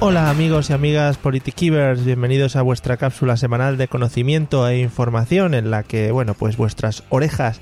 Hola 0.00 0.30
amigos 0.30 0.70
y 0.70 0.72
amigas 0.74 1.16
Politikivers, 1.16 2.04
bienvenidos 2.04 2.54
a 2.54 2.62
vuestra 2.62 2.96
cápsula 2.96 3.36
semanal 3.36 3.76
de 3.76 3.88
conocimiento 3.88 4.68
e 4.68 4.78
información 4.78 5.54
en 5.54 5.72
la 5.72 5.82
que, 5.82 6.12
bueno, 6.12 6.34
pues 6.34 6.56
vuestras 6.56 7.02
orejas 7.08 7.60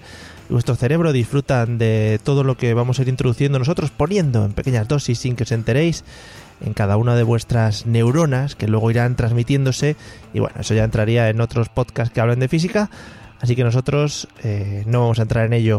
y 0.51 0.53
vuestro 0.53 0.75
cerebro 0.75 1.15
disfrutan 1.15 1.79
de 1.79 2.21
todo 2.23 2.45
lo 2.45 2.59
que 2.59 2.75
vamos 2.75 2.99
a 2.99 3.03
ir 3.03 3.09
introduciendo 3.09 3.59
nosotros 3.59 3.91
poniendo 3.91 4.45
en 4.45 4.53
pequeñas 4.53 4.87
dosis 4.87 5.19
sin 5.19 5.35
que 5.35 5.45
os 5.45 5.53
enteréis 5.53 6.05
en 6.61 6.75
cada 6.75 6.99
una 6.99 7.17
de 7.17 7.23
vuestras 7.23 7.87
neuronas 7.87 8.55
que 8.55 8.69
luego 8.69 8.91
irán 8.91 9.17
transmitiéndose 9.17 9.97
y 10.35 10.41
bueno, 10.41 10.57
eso 10.61 10.75
ya 10.75 10.85
entraría 10.85 11.31
en 11.31 11.41
otros 11.41 11.71
podcasts 11.71 12.13
que 12.13 12.21
hablan 12.21 12.39
de 12.39 12.49
física, 12.49 12.91
así 13.41 13.57
que 13.57 13.65
nosotros 13.65 14.29
eh, 14.45 14.85
no 14.87 15.01
vamos 15.01 15.21
a 15.21 15.23
entrar 15.23 15.47
en 15.47 15.55
ello. 15.55 15.79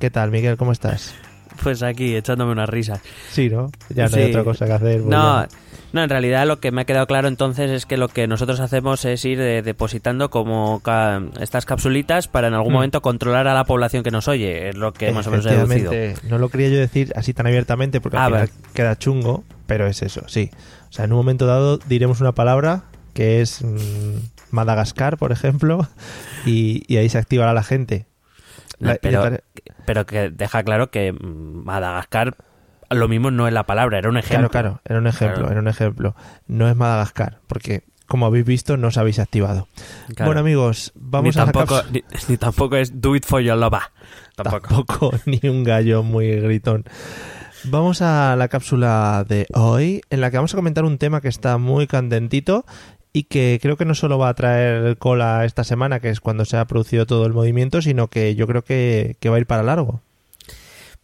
¿Qué 0.00 0.08
tal, 0.08 0.30
Miguel? 0.30 0.56
¿Cómo 0.56 0.72
estás? 0.72 1.14
Pues 1.62 1.82
aquí, 1.82 2.16
echándome 2.16 2.52
una 2.52 2.66
risa. 2.66 3.00
Sí, 3.30 3.50
¿no? 3.50 3.70
Ya 3.90 4.08
no 4.08 4.16
hay 4.16 4.30
otra 4.30 4.44
cosa 4.44 4.64
que 4.64 4.72
hacer. 4.72 5.00
pues 5.02 5.06
No, 5.06 5.42
ya. 5.42 5.48
No, 5.92 6.02
en 6.02 6.10
realidad 6.10 6.46
lo 6.46 6.60
que 6.60 6.70
me 6.70 6.82
ha 6.82 6.84
quedado 6.84 7.06
claro 7.06 7.28
entonces 7.28 7.70
es 7.70 7.86
que 7.86 7.96
lo 7.96 8.08
que 8.08 8.26
nosotros 8.26 8.60
hacemos 8.60 9.04
es 9.04 9.24
ir 9.24 9.40
eh, 9.40 9.62
depositando 9.62 10.30
como 10.30 10.80
ca- 10.80 11.22
estas 11.40 11.64
capsulitas 11.66 12.28
para 12.28 12.48
en 12.48 12.54
algún 12.54 12.72
Mm. 12.72 12.76
momento 12.76 13.00
controlar 13.02 13.48
a 13.48 13.54
la 13.54 13.64
población 13.64 14.02
que 14.02 14.10
nos 14.10 14.28
oye. 14.28 14.68
Es 14.68 14.76
lo 14.76 14.92
que 14.92 15.10
más 15.12 15.26
o 15.26 15.30
menos 15.30 15.46
he 15.46 15.50
deducido. 15.50 15.92
No 16.28 16.38
lo 16.38 16.48
quería 16.50 16.68
yo 16.68 16.78
decir 16.78 17.12
así 17.16 17.32
tan 17.34 17.46
abiertamente 17.46 18.00
porque 18.00 18.16
al 18.18 18.22
Ah, 18.22 18.26
final 18.26 18.40
vale. 18.48 18.72
queda 18.74 18.96
chungo, 18.98 19.44
pero 19.66 19.86
es 19.86 20.02
eso, 20.02 20.22
sí. 20.28 20.50
O 20.88 20.92
sea, 20.92 21.04
en 21.06 21.12
un 21.12 21.18
momento 21.18 21.46
dado 21.46 21.78
diremos 21.78 22.20
una 22.20 22.32
palabra 22.32 22.84
que 23.14 23.40
es 23.40 23.62
mm, 23.62 24.16
Madagascar, 24.50 25.16
por 25.18 25.32
ejemplo, 25.32 25.88
y, 26.46 26.82
y 26.86 26.96
ahí 26.98 27.08
se 27.08 27.18
activará 27.18 27.52
la 27.52 27.62
gente. 27.62 28.06
No, 28.80 28.94
pero, 29.02 29.38
pero 29.86 30.06
que 30.06 30.30
deja 30.30 30.62
claro 30.62 30.90
que 30.90 31.12
mm, 31.12 31.64
Madagascar 31.64 32.36
lo 32.90 33.08
mismo 33.08 33.30
no 33.30 33.46
es 33.46 33.52
la 33.52 33.64
palabra, 33.64 33.98
era 33.98 34.08
un 34.08 34.16
ejemplo. 34.18 34.48
Claro, 34.50 34.68
claro, 34.68 34.80
era 34.84 34.98
un 34.98 35.06
ejemplo, 35.06 35.36
Claro. 35.38 35.50
era 35.52 35.60
un 35.60 35.68
ejemplo. 35.68 36.16
No 36.46 36.68
es 36.68 36.76
Madagascar, 36.76 37.38
porque 37.46 37.84
como 38.06 38.24
habéis 38.26 38.46
visto 38.46 38.76
no 38.78 38.88
os 38.88 38.96
habéis 38.96 39.18
activado. 39.18 39.68
Claro. 40.14 40.28
Bueno 40.30 40.40
amigos, 40.40 40.92
vamos 40.94 41.36
ni 41.36 41.42
a 41.42 41.44
tampoco, 41.44 41.82
ni 42.28 42.36
tampoco 42.38 42.76
es 42.76 43.00
do 43.00 43.14
it 43.14 43.24
for 43.26 43.40
your 43.42 43.56
lover. 43.58 43.82
Tampoco. 44.36 44.68
Tampoco, 44.68 45.10
ni 45.26 45.40
un 45.48 45.64
gallo 45.64 46.02
muy 46.02 46.30
gritón. 46.40 46.84
Vamos 47.64 48.00
a 48.02 48.36
la 48.36 48.48
cápsula 48.48 49.24
de 49.28 49.46
hoy, 49.52 50.00
en 50.10 50.20
la 50.20 50.30
que 50.30 50.36
vamos 50.38 50.54
a 50.54 50.56
comentar 50.56 50.84
un 50.84 50.96
tema 50.96 51.20
que 51.20 51.28
está 51.28 51.58
muy 51.58 51.86
candentito 51.88 52.64
y 53.12 53.24
que 53.24 53.58
creo 53.60 53.76
que 53.76 53.84
no 53.84 53.94
solo 53.94 54.16
va 54.18 54.28
a 54.28 54.34
traer 54.34 54.96
cola 54.96 55.44
esta 55.44 55.64
semana, 55.64 55.98
que 55.98 56.08
es 56.08 56.20
cuando 56.20 56.44
se 56.44 56.56
ha 56.56 56.64
producido 56.66 57.04
todo 57.04 57.26
el 57.26 57.32
movimiento, 57.32 57.82
sino 57.82 58.08
que 58.08 58.34
yo 58.36 58.46
creo 58.46 58.62
que, 58.62 59.16
que 59.20 59.28
va 59.28 59.36
a 59.36 59.40
ir 59.40 59.46
para 59.46 59.62
largo. 59.64 60.02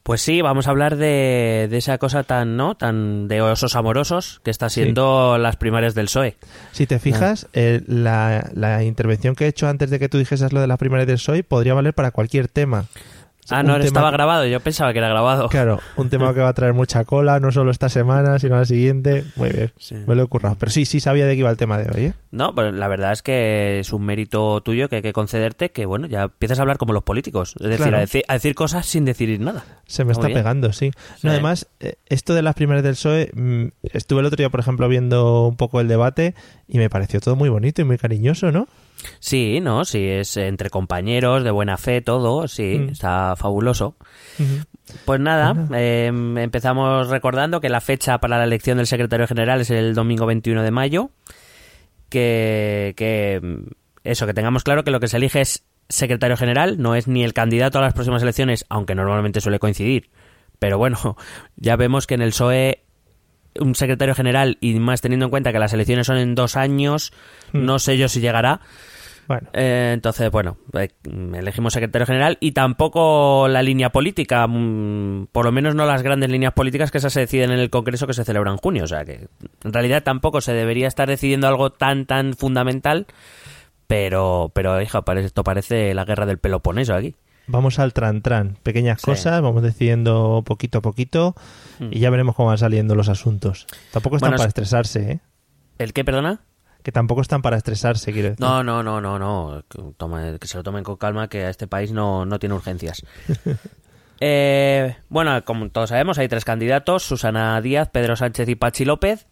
Pues 0.04 0.20
sí, 0.20 0.42
vamos 0.42 0.66
a 0.66 0.70
hablar 0.70 0.96
de, 0.96 1.66
de 1.70 1.78
esa 1.78 1.96
cosa 1.96 2.24
tan, 2.24 2.58
¿no? 2.58 2.74
Tan 2.74 3.26
de 3.26 3.40
osos 3.40 3.74
amorosos 3.74 4.42
que 4.44 4.50
está 4.50 4.68
siendo 4.68 5.38
las 5.38 5.56
primarias 5.56 5.94
del 5.94 6.04
PSOE. 6.06 6.36
Si 6.72 6.86
te 6.86 6.98
fijas, 6.98 7.48
eh, 7.54 7.80
la, 7.86 8.50
la 8.52 8.84
intervención 8.84 9.34
que 9.34 9.46
he 9.46 9.48
hecho 9.48 9.66
antes 9.66 9.88
de 9.88 9.98
que 9.98 10.10
tú 10.10 10.18
dijeses 10.18 10.52
lo 10.52 10.60
de 10.60 10.66
las 10.66 10.76
primarias 10.76 11.06
del 11.06 11.16
PSOE 11.16 11.42
podría 11.42 11.72
valer 11.72 11.94
para 11.94 12.10
cualquier 12.10 12.48
tema. 12.48 12.84
Ah, 13.50 13.62
no, 13.62 13.76
estaba 13.76 14.10
grabado, 14.10 14.46
yo 14.46 14.58
pensaba 14.60 14.92
que 14.92 14.98
era 15.00 15.08
grabado. 15.08 15.48
Claro, 15.48 15.80
un 15.96 16.08
tema 16.08 16.32
que 16.32 16.40
va 16.40 16.48
a 16.48 16.52
traer 16.54 16.72
mucha 16.72 17.04
cola, 17.04 17.40
no 17.40 17.52
solo 17.52 17.70
esta 17.70 17.88
semana, 17.88 18.38
sino 18.38 18.56
la 18.56 18.64
siguiente. 18.64 19.24
Muy 19.36 19.50
bien, 19.50 19.72
Sí. 19.78 19.96
me 20.06 20.14
lo 20.14 20.22
he 20.22 20.26
currado. 20.26 20.56
Pero 20.58 20.70
sí, 20.72 20.84
sí 20.86 21.00
sabía 21.00 21.26
de 21.26 21.34
qué 21.34 21.40
iba 21.40 21.50
el 21.50 21.56
tema 21.56 21.76
de 21.78 21.90
hoy, 21.94 22.06
¿eh? 22.06 22.14
No, 22.30 22.54
pero 22.54 22.72
la 22.72 22.88
verdad 22.88 23.12
es 23.12 23.22
que 23.22 23.80
es 23.80 23.92
un 23.92 24.04
mérito 24.04 24.60
tuyo 24.62 24.88
que 24.88 24.96
hay 24.96 25.02
que 25.02 25.12
concederte 25.12 25.70
que, 25.70 25.86
bueno, 25.86 26.06
ya 26.06 26.22
empiezas 26.24 26.58
a 26.58 26.62
hablar 26.62 26.78
como 26.78 26.92
los 26.92 27.02
políticos. 27.04 27.54
Es 27.60 27.66
decir, 27.66 27.76
Claro. 27.84 27.96
a, 27.98 28.00
decir 28.00 28.22
a 28.28 28.32
decir 28.34 28.54
cosas 28.54 28.86
sin 28.86 29.04
decir 29.04 29.38
nada. 29.40 29.64
Se 29.86 30.04
me 30.04 30.12
Está 30.12 30.26
bien. 30.28 30.38
pegando, 30.38 30.72
sí. 30.72 30.90
Sí. 31.16 31.20
No, 31.26 31.30
además, 31.30 31.68
eh, 31.80 31.96
esto 32.06 32.34
de 32.34 32.42
las 32.42 32.54
primeras 32.54 32.82
del 32.82 32.94
PSOE, 32.94 33.30
mm, 33.34 33.64
estuve 33.92 34.20
el 34.20 34.26
otro 34.26 34.36
día, 34.36 34.48
por 34.50 34.60
ejemplo, 34.60 34.88
viendo 34.88 35.46
un 35.46 35.56
poco 35.56 35.80
el 35.80 35.88
debate 35.88 36.34
y 36.66 36.78
me 36.78 36.88
pareció 36.88 37.20
todo 37.20 37.36
muy 37.36 37.50
bonito 37.50 37.82
y 37.82 37.84
muy 37.84 37.98
cariñoso, 37.98 38.50
¿no? 38.52 38.66
Sí, 39.20 39.60
no, 39.60 39.84
sí, 39.84 40.06
es 40.06 40.36
entre 40.36 40.70
compañeros, 40.70 41.44
de 41.44 41.50
buena 41.50 41.76
fe, 41.76 42.00
todo, 42.00 42.48
sí, 42.48 42.78
Mm. 42.78 42.88
está 42.90 43.34
fabuloso. 43.36 43.96
Pues 45.04 45.20
nada, 45.20 45.54
eh, 45.74 46.06
empezamos 46.06 47.08
recordando 47.08 47.60
que 47.60 47.68
la 47.68 47.80
fecha 47.80 48.18
para 48.18 48.38
la 48.38 48.44
elección 48.44 48.76
del 48.78 48.86
secretario 48.86 49.26
general 49.26 49.60
es 49.60 49.70
el 49.70 49.94
domingo 49.94 50.26
21 50.26 50.62
de 50.62 50.70
mayo. 50.70 51.10
Que, 52.08 52.94
que 52.96 53.40
mm, 53.42 53.70
eso, 54.04 54.26
que 54.26 54.34
tengamos 54.34 54.62
claro 54.64 54.84
que 54.84 54.90
lo 54.90 55.00
que 55.00 55.08
se 55.08 55.16
elige 55.16 55.40
es 55.40 55.64
secretario 55.88 56.36
general, 56.36 56.80
no 56.80 56.94
es 56.94 57.08
ni 57.08 57.24
el 57.24 57.34
candidato 57.34 57.78
a 57.78 57.82
las 57.82 57.92
próximas 57.94 58.22
elecciones, 58.22 58.64
aunque 58.68 58.94
normalmente 58.94 59.40
suele 59.40 59.58
coincidir. 59.58 60.10
Pero 60.58 60.78
bueno, 60.78 61.16
ya 61.56 61.76
vemos 61.76 62.06
que 62.06 62.14
en 62.14 62.22
el 62.22 62.30
PSOE 62.30 62.83
un 63.60 63.74
secretario 63.74 64.14
general, 64.14 64.58
y 64.60 64.74
más 64.80 65.00
teniendo 65.00 65.26
en 65.26 65.30
cuenta 65.30 65.52
que 65.52 65.58
las 65.58 65.72
elecciones 65.72 66.06
son 66.06 66.16
en 66.18 66.34
dos 66.34 66.56
años, 66.56 67.12
Mm. 67.52 67.64
no 67.64 67.78
sé 67.78 67.96
yo 67.96 68.08
si 68.08 68.20
llegará. 68.20 68.60
Bueno, 69.26 69.48
Eh, 69.54 69.92
entonces, 69.94 70.30
bueno, 70.30 70.58
eh, 70.78 70.90
elegimos 71.34 71.72
secretario 71.72 72.04
general 72.04 72.36
y 72.40 72.52
tampoco 72.52 73.48
la 73.48 73.62
línea 73.62 73.90
política, 73.90 74.46
mm, 74.46 75.28
por 75.32 75.46
lo 75.46 75.52
menos 75.52 75.74
no 75.74 75.86
las 75.86 76.02
grandes 76.02 76.28
líneas 76.28 76.52
políticas 76.52 76.90
que 76.90 76.98
esas 76.98 77.14
se 77.14 77.20
deciden 77.20 77.50
en 77.50 77.58
el 77.58 77.70
Congreso 77.70 78.06
que 78.06 78.12
se 78.12 78.24
celebra 78.24 78.50
en 78.50 78.58
junio. 78.58 78.84
O 78.84 78.86
sea 78.86 79.06
que 79.06 79.28
en 79.64 79.72
realidad 79.72 80.02
tampoco 80.02 80.42
se 80.42 80.52
debería 80.52 80.88
estar 80.88 81.08
decidiendo 81.08 81.48
algo 81.48 81.70
tan, 81.70 82.04
tan 82.04 82.34
fundamental. 82.34 83.06
Pero, 83.86 84.50
pero 84.54 84.80
hija, 84.80 85.02
esto 85.16 85.44
parece 85.44 85.94
la 85.94 86.04
guerra 86.04 86.26
del 86.26 86.38
Peloponeso 86.38 86.94
aquí. 86.94 87.14
Vamos 87.46 87.78
al 87.78 87.92
tran-tran. 87.92 88.56
Pequeñas 88.62 89.00
Sí. 89.00 89.04
cosas, 89.06 89.40
vamos 89.42 89.62
decidiendo 89.62 90.42
poquito 90.44 90.78
a 90.78 90.82
poquito 90.82 91.34
y 91.90 91.98
ya 92.00 92.10
veremos 92.10 92.34
cómo 92.36 92.48
van 92.48 92.58
saliendo 92.58 92.94
los 92.94 93.08
asuntos. 93.08 93.66
Tampoco 93.92 94.16
están 94.16 94.30
Bueno, 94.30 94.38
para 94.38 94.46
es- 94.48 94.50
estresarse, 94.50 95.12
¿eh? 95.12 95.20
¿El 95.78 95.92
qué, 95.92 96.04
perdona? 96.04 96.40
Que 96.82 96.92
tampoco 96.92 97.22
están 97.22 97.40
para 97.40 97.56
estresarse, 97.56 98.12
quiero 98.12 98.28
decir. 98.30 98.40
No, 98.44 98.62
no, 98.62 98.82
no, 98.82 99.00
no, 99.00 99.18
no. 99.18 99.62
Que, 99.68 99.78
tome- 99.96 100.38
que 100.38 100.46
se 100.46 100.56
lo 100.58 100.62
tomen 100.62 100.84
con 100.84 100.96
calma, 100.96 101.28
que 101.28 101.44
a 101.44 101.50
este 101.50 101.66
país 101.66 101.92
no, 101.92 102.26
no 102.26 102.38
tiene 102.38 102.54
urgencias. 102.54 103.02
Eh, 104.20 104.96
bueno, 105.08 105.44
como 105.44 105.68
todos 105.70 105.90
sabemos, 105.90 106.18
hay 106.18 106.28
tres 106.28 106.44
candidatos: 106.44 107.02
Susana 107.02 107.60
Díaz, 107.60 107.88
Pedro 107.90 108.14
Sánchez 108.16 108.48
y 108.48 108.54
Pachi 108.54 108.84
López. 108.84 109.26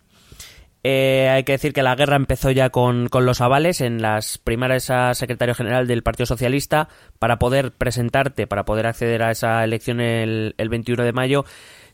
Eh, 0.85 1.29
hay 1.29 1.45
que 1.45 1.53
decir 1.53 1.73
que 1.73 1.83
la 1.83 1.95
guerra 1.95 2.17
empezó 2.17 2.51
ya 2.51 2.71
con, 2.71 3.09
con 3.09 3.25
los 3.25 3.41
avales 3.41 3.81
en 3.81 4.03
las 4.03 4.39
primarias 4.39 4.91
a 4.91 5.15
secretario 5.15 5.55
general 5.55 5.87
del 5.87 6.03
Partido 6.03 6.27
Socialista 6.27 6.89
para 7.21 7.39
poder 7.39 7.73
presentarte, 7.73 8.49
para 8.49 8.65
poder 8.65 8.87
acceder 8.87 9.23
a 9.23 9.31
esa 9.31 9.63
elección 9.63 10.01
el, 10.01 10.55
el 10.59 10.69
21 10.69 11.05
de 11.05 11.13
mayo. 11.13 11.45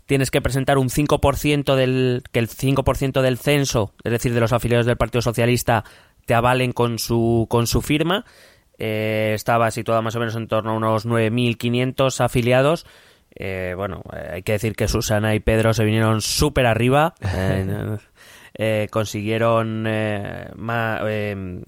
Tienes 0.07 0.31
que 0.31 0.41
presentar 0.41 0.79
un 0.79 0.89
5% 0.89 1.75
del 1.75 2.23
que 2.33 2.39
el 2.39 2.49
5% 2.49 3.21
del 3.21 3.37
censo, 3.37 3.93
es 4.05 4.13
decir, 4.13 4.33
de 4.33 4.41
los 4.41 4.55
afiliados 4.55 4.87
del 4.87 4.97
Partido 4.97 5.21
Socialista, 5.21 5.85
te 6.25 6.33
avalen 6.33 6.73
con 6.73 6.99
su 6.99 7.47
con 7.51 7.67
su 7.67 7.83
firma. 7.83 8.25
Eh, 8.79 9.33
estaba 9.35 9.71
situada 9.71 10.01
más 10.01 10.17
o 10.17 10.21
menos 10.21 10.35
en 10.35 10.47
torno 10.47 10.71
a 10.71 10.77
unos 10.77 11.05
9.500 11.05 12.25
afiliados. 12.25 12.87
Eh, 13.35 13.75
bueno, 13.77 14.03
eh, 14.13 14.31
hay 14.35 14.43
que 14.43 14.53
decir 14.53 14.75
que 14.75 14.89
Susana 14.89 15.35
y 15.35 15.41
Pedro 15.41 15.75
se 15.75 15.85
vinieron 15.85 16.21
súper 16.21 16.67
arriba. 16.67 17.15
Eh, 17.35 17.99
eh, 18.59 18.89
consiguieron 18.91 19.85
eh, 19.89 20.51
ma- 20.57 21.01
eh, 21.07 21.63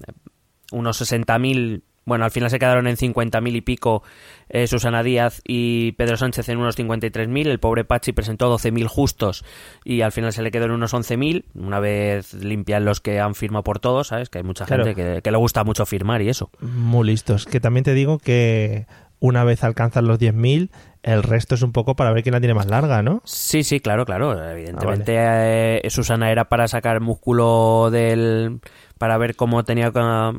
unos 0.71 1.01
60.000. 1.01 1.81
Bueno, 2.03 2.25
al 2.25 2.31
final 2.31 2.49
se 2.49 2.57
quedaron 2.57 2.87
en 2.87 2.97
50.000 2.97 3.55
y 3.55 3.61
pico 3.61 4.01
eh, 4.49 4.65
Susana 4.65 5.03
Díaz 5.03 5.39
y 5.47 5.91
Pedro 5.93 6.17
Sánchez 6.17 6.49
en 6.49 6.57
unos 6.57 6.77
53.000. 6.77 7.47
El 7.47 7.59
pobre 7.59 7.83
Pachi 7.85 8.11
presentó 8.11 8.51
12.000 8.57 8.87
justos 8.87 9.45
y 9.85 10.01
al 10.01 10.11
final 10.11 10.33
se 10.33 10.41
le 10.41 10.49
quedó 10.51 10.65
en 10.65 10.71
unos 10.71 10.93
11.000. 10.95 11.45
Una 11.53 11.79
vez 11.79 12.33
limpian 12.33 12.85
los 12.85 13.01
que 13.01 13.19
han 13.19 13.35
firmado 13.35 13.63
por 13.63 13.79
todos, 13.79 14.07
¿sabes? 14.07 14.29
Que 14.29 14.39
hay 14.39 14.43
mucha 14.43 14.65
Claro. 14.65 14.83
gente 14.83 15.01
que, 15.01 15.21
que 15.21 15.31
le 15.31 15.37
gusta 15.37 15.63
mucho 15.63 15.85
firmar 15.85 16.21
y 16.23 16.29
eso. 16.29 16.49
Muy 16.59 17.05
listos. 17.07 17.45
Que 17.45 17.59
también 17.59 17.83
te 17.83 17.93
digo 17.93 18.17
que 18.17 18.87
una 19.19 19.43
vez 19.43 19.63
alcanzan 19.63 20.07
los 20.07 20.17
10.000, 20.19 20.71
el 21.03 21.23
resto 21.23 21.55
es 21.55 21.61
un 21.63 21.71
poco 21.71 21.95
para 21.95 22.11
ver 22.11 22.23
quién 22.23 22.33
la 22.33 22.39
tiene 22.39 22.53
más 22.53 22.67
larga, 22.67 23.01
¿no? 23.01 23.21
Sí, 23.25 23.63
sí, 23.63 23.79
claro, 23.79 24.05
claro. 24.05 24.33
Evidentemente 24.49 25.15
eh, 25.17 25.89
Susana 25.89 26.31
era 26.31 26.45
para 26.49 26.67
sacar 26.67 27.01
músculo 27.01 27.89
del... 27.91 28.59
para 28.97 29.17
ver 29.17 29.35
cómo 29.35 29.63
tenía 29.63 29.91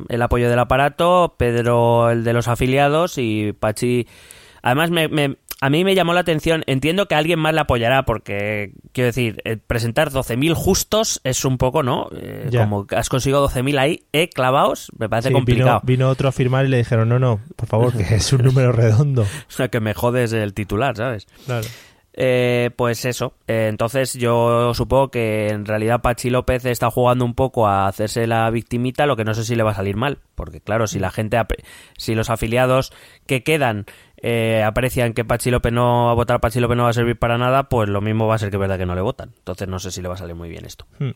el 0.09 0.21
apoyo 0.21 0.49
del 0.49 0.59
aparato, 0.59 1.35
Pedro 1.37 2.09
el 2.11 2.23
de 2.23 2.33
los 2.33 2.47
afiliados 2.47 3.17
y 3.17 3.53
Pachi... 3.53 4.07
Además, 4.65 4.91
me, 4.91 5.09
me- 5.09 5.35
a 5.63 5.69
mí 5.69 5.85
me 5.85 5.95
llamó 5.95 6.13
la 6.13 6.19
atención, 6.19 6.63
entiendo 6.67 7.07
que 7.07 7.15
alguien 7.15 7.39
más 7.39 7.53
la 7.53 7.61
apoyará 7.61 8.03
porque, 8.03 8.73
quiero 8.91 9.05
decir, 9.05 9.41
eh, 9.45 9.55
presentar 9.55 10.11
12.000 10.11 10.55
justos 10.55 11.21
es 11.23 11.45
un 11.45 11.57
poco, 11.57 11.83
¿no? 11.83 12.09
Eh, 12.13 12.49
como 12.51 12.85
has 12.89 13.07
conseguido 13.07 13.47
12.000 13.47 13.79
ahí, 13.79 14.03
eh, 14.11 14.27
clavados, 14.27 14.91
me 14.97 15.07
parece 15.07 15.29
Sí, 15.29 15.33
complicado. 15.33 15.79
Vino, 15.85 15.99
vino 15.99 16.09
otro 16.09 16.27
a 16.27 16.33
firmar 16.33 16.65
y 16.65 16.67
le 16.67 16.75
dijeron, 16.79 17.07
no, 17.07 17.17
no, 17.17 17.39
por 17.55 17.69
favor, 17.69 17.95
que 17.95 18.03
es 18.15 18.33
un 18.33 18.41
número 18.43 18.73
redondo. 18.73 19.21
O 19.47 19.55
sea, 19.55 19.69
que 19.69 19.79
me 19.79 19.93
jodes 19.93 20.33
el 20.33 20.53
titular, 20.53 20.97
¿sabes? 20.97 21.27
Claro. 21.45 21.65
Eh, 22.15 22.69
pues 22.75 23.05
eso. 23.05 23.33
Eh, 23.47 23.67
entonces 23.69 24.13
yo 24.13 24.73
supongo 24.73 25.09
que 25.09 25.47
en 25.47 25.65
realidad 25.65 26.01
Pachi 26.01 26.29
López 26.29 26.65
está 26.65 26.91
jugando 26.91 27.25
un 27.25 27.33
poco 27.33 27.67
a 27.67 27.87
hacerse 27.87 28.27
la 28.27 28.49
victimita, 28.51 29.07
lo 29.07 29.15
que 29.15 29.23
no 29.23 29.33
sé 29.33 29.43
si 29.43 29.55
le 29.55 29.63
va 29.63 29.71
a 29.71 29.75
salir 29.75 29.95
mal. 29.95 30.19
Porque 30.35 30.61
claro, 30.61 30.85
si 30.87 30.99
la 30.99 31.09
gente, 31.09 31.39
si 31.97 32.13
los 32.13 32.29
afiliados 32.29 32.93
que 33.25 33.43
quedan 33.43 33.85
eh, 34.23 34.63
aprecian 34.65 35.13
que 35.13 35.23
Pachi 35.25 35.51
López 35.51 35.71
no 35.71 36.05
va 36.05 36.11
a 36.11 36.15
votar, 36.15 36.39
Pachi 36.39 36.59
López 36.59 36.77
no 36.77 36.83
va 36.83 36.89
a 36.89 36.93
servir 36.93 37.19
para 37.19 37.37
nada, 37.37 37.69
pues 37.69 37.87
lo 37.89 38.01
mismo 38.01 38.25
va 38.25 38.35
a 38.35 38.37
ser 38.39 38.49
que 38.49 38.55
es 38.55 38.59
verdad 38.61 38.77
que 38.79 38.85
no 38.87 38.95
le 38.95 39.01
votan. 39.01 39.33
Entonces 39.37 39.67
no 39.67 39.77
sé 39.79 39.91
si 39.91 40.01
le 40.01 40.07
va 40.07 40.15
a 40.15 40.17
salir 40.17 40.33
muy 40.35 40.49
bien 40.49 40.65
esto. 40.65 40.87
Hmm. 40.97 41.11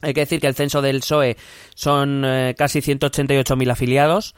Hay 0.00 0.14
que 0.14 0.20
decir 0.20 0.40
que 0.40 0.46
el 0.46 0.54
censo 0.54 0.80
del 0.82 1.00
PSOE 1.00 1.36
son 1.74 2.24
eh, 2.24 2.54
casi 2.56 2.80
188.000 2.80 3.70
afiliados 3.70 4.34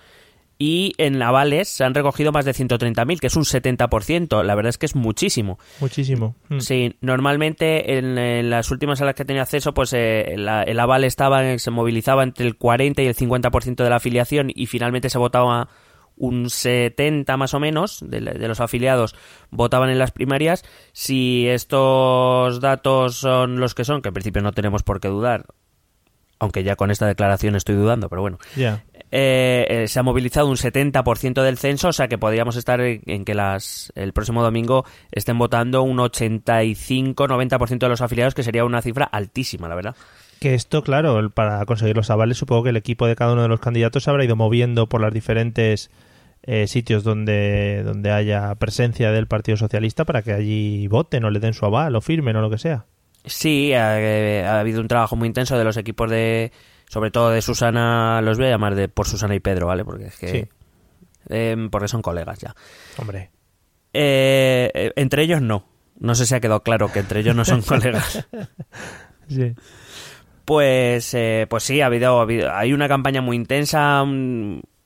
y 0.58 0.92
en 0.98 1.22
avales 1.22 1.68
se 1.68 1.84
han 1.84 1.94
recogido 1.94 2.32
más 2.32 2.44
de 2.44 2.52
130.000, 2.52 3.18
que 3.20 3.28
es 3.28 3.36
un 3.36 3.44
70%. 3.44 4.42
La 4.42 4.54
verdad 4.54 4.68
es 4.70 4.76
que 4.78 4.86
es 4.86 4.94
muchísimo. 4.94 5.58
Muchísimo. 5.80 6.34
Mm. 6.48 6.60
Sí, 6.60 6.96
normalmente 7.00 7.96
en, 7.98 8.18
en 8.18 8.50
las 8.50 8.70
últimas 8.70 9.00
a 9.00 9.04
las 9.06 9.14
que 9.14 9.24
tenía 9.24 9.42
acceso, 9.42 9.72
pues 9.72 9.92
eh, 9.94 10.34
la- 10.36 10.62
el 10.62 10.78
aval 10.80 11.04
estaba, 11.04 11.58
se 11.58 11.70
movilizaba 11.70 12.22
entre 12.24 12.46
el 12.46 12.56
40 12.56 13.02
y 13.02 13.06
el 13.06 13.14
50% 13.16 13.76
de 13.84 13.88
la 13.90 13.96
afiliación 13.96 14.50
y 14.54 14.66
finalmente 14.66 15.08
se 15.08 15.18
votaba 15.18 15.68
un 16.20 16.50
70 16.50 17.36
más 17.36 17.54
o 17.54 17.60
menos 17.60 17.98
de, 18.06 18.20
los 18.20 18.60
afiliados 18.60 19.16
votaban 19.50 19.90
en 19.90 19.98
las 19.98 20.12
primarias. 20.12 20.64
Si 20.92 21.48
estos 21.48 22.60
datos 22.60 23.16
son 23.16 23.58
los 23.58 23.74
que 23.74 23.84
son, 23.84 24.02
que 24.02 24.08
en 24.08 24.14
principio 24.14 24.42
no 24.42 24.52
tenemos 24.52 24.82
por 24.82 25.00
qué 25.00 25.08
dudar, 25.08 25.46
aunque 26.38 26.62
ya 26.62 26.76
con 26.76 26.90
esta 26.90 27.06
declaración 27.06 27.56
estoy 27.56 27.74
dudando, 27.74 28.08
pero 28.08 28.20
bueno, 28.20 28.38
eh, 28.56 28.78
eh, 29.10 29.88
se 29.88 29.98
ha 29.98 30.02
movilizado 30.02 30.48
un 30.48 30.56
70% 30.56 31.42
del 31.42 31.58
censo, 31.58 31.88
o 31.88 31.92
sea 31.92 32.06
que 32.06 32.18
podríamos 32.18 32.56
estar 32.56 32.80
en, 32.82 33.02
en 33.06 33.24
que 33.24 33.34
las 33.34 33.90
el 33.96 34.12
próximo 34.12 34.42
domingo 34.42 34.84
estén 35.10 35.38
votando 35.38 35.82
un 35.82 35.96
85-90% 35.96 37.78
de 37.78 37.88
los 37.88 38.02
afiliados, 38.02 38.34
que 38.34 38.42
sería 38.42 38.64
una 38.64 38.82
cifra 38.82 39.06
altísima, 39.06 39.68
la 39.68 39.74
verdad. 39.74 39.96
Que 40.40 40.54
esto, 40.54 40.82
claro, 40.82 41.30
para 41.30 41.64
conseguir 41.66 41.96
los 41.96 42.08
avales, 42.08 42.38
supongo 42.38 42.62
que 42.62 42.70
el 42.70 42.78
equipo 42.78 43.06
de 43.06 43.14
cada 43.14 43.34
uno 43.34 43.42
de 43.42 43.48
los 43.48 43.60
candidatos 43.60 44.04
se 44.04 44.10
habrá 44.10 44.24
ido 44.24 44.36
moviendo 44.36 44.88
por 44.88 45.02
los 45.02 45.12
diferentes 45.12 45.90
eh, 46.42 46.66
sitios 46.66 47.04
donde, 47.04 47.82
donde 47.84 48.10
haya 48.10 48.54
presencia 48.56 49.12
del 49.12 49.26
Partido 49.26 49.56
Socialista 49.56 50.04
para 50.04 50.22
que 50.22 50.32
allí 50.32 50.86
voten 50.88 51.24
o 51.24 51.30
le 51.30 51.40
den 51.40 51.52
su 51.54 51.66
aval 51.66 51.94
o 51.96 52.00
firmen 52.00 52.36
o 52.36 52.40
lo 52.40 52.50
que 52.50 52.58
sea. 52.58 52.86
Sí, 53.24 53.72
ha, 53.74 54.00
eh, 54.00 54.44
ha 54.46 54.60
habido 54.60 54.80
un 54.80 54.88
trabajo 54.88 55.16
muy 55.16 55.26
intenso 55.28 55.58
de 55.58 55.64
los 55.64 55.76
equipos 55.76 56.10
de, 56.10 56.52
sobre 56.88 57.10
todo 57.10 57.30
de 57.30 57.42
Susana, 57.42 58.20
los 58.22 58.38
voy 58.38 58.46
a 58.46 58.50
llamar 58.50 58.74
de 58.74 58.88
por 58.88 59.06
Susana 59.06 59.34
y 59.34 59.40
Pedro, 59.40 59.66
¿vale? 59.66 59.84
Porque 59.84 60.06
es 60.06 60.16
que, 60.16 60.28
Sí. 60.28 60.44
eh, 61.28 61.68
porque 61.70 61.88
son 61.88 62.00
colegas 62.00 62.38
ya. 62.38 62.54
Hombre. 62.96 63.30
Eh, 63.92 64.70
eh, 64.72 64.92
entre 64.96 65.22
ellos 65.24 65.42
no. 65.42 65.66
No 65.98 66.14
sé 66.14 66.24
si 66.24 66.34
ha 66.34 66.40
quedado 66.40 66.62
claro 66.62 66.90
que 66.90 67.00
entre 67.00 67.20
ellos 67.20 67.36
no 67.36 67.44
son 67.44 67.60
colegas. 67.62 68.26
Sí. 69.28 69.52
Pues, 70.44 71.12
eh, 71.14 71.46
pues 71.48 71.62
sí, 71.62 71.80
ha 71.80 71.86
habido, 71.86 72.18
ha 72.18 72.22
habido- 72.22 72.52
hay 72.52 72.72
una 72.72 72.88
campaña 72.88 73.20
muy 73.20 73.36
intensa, 73.36 74.02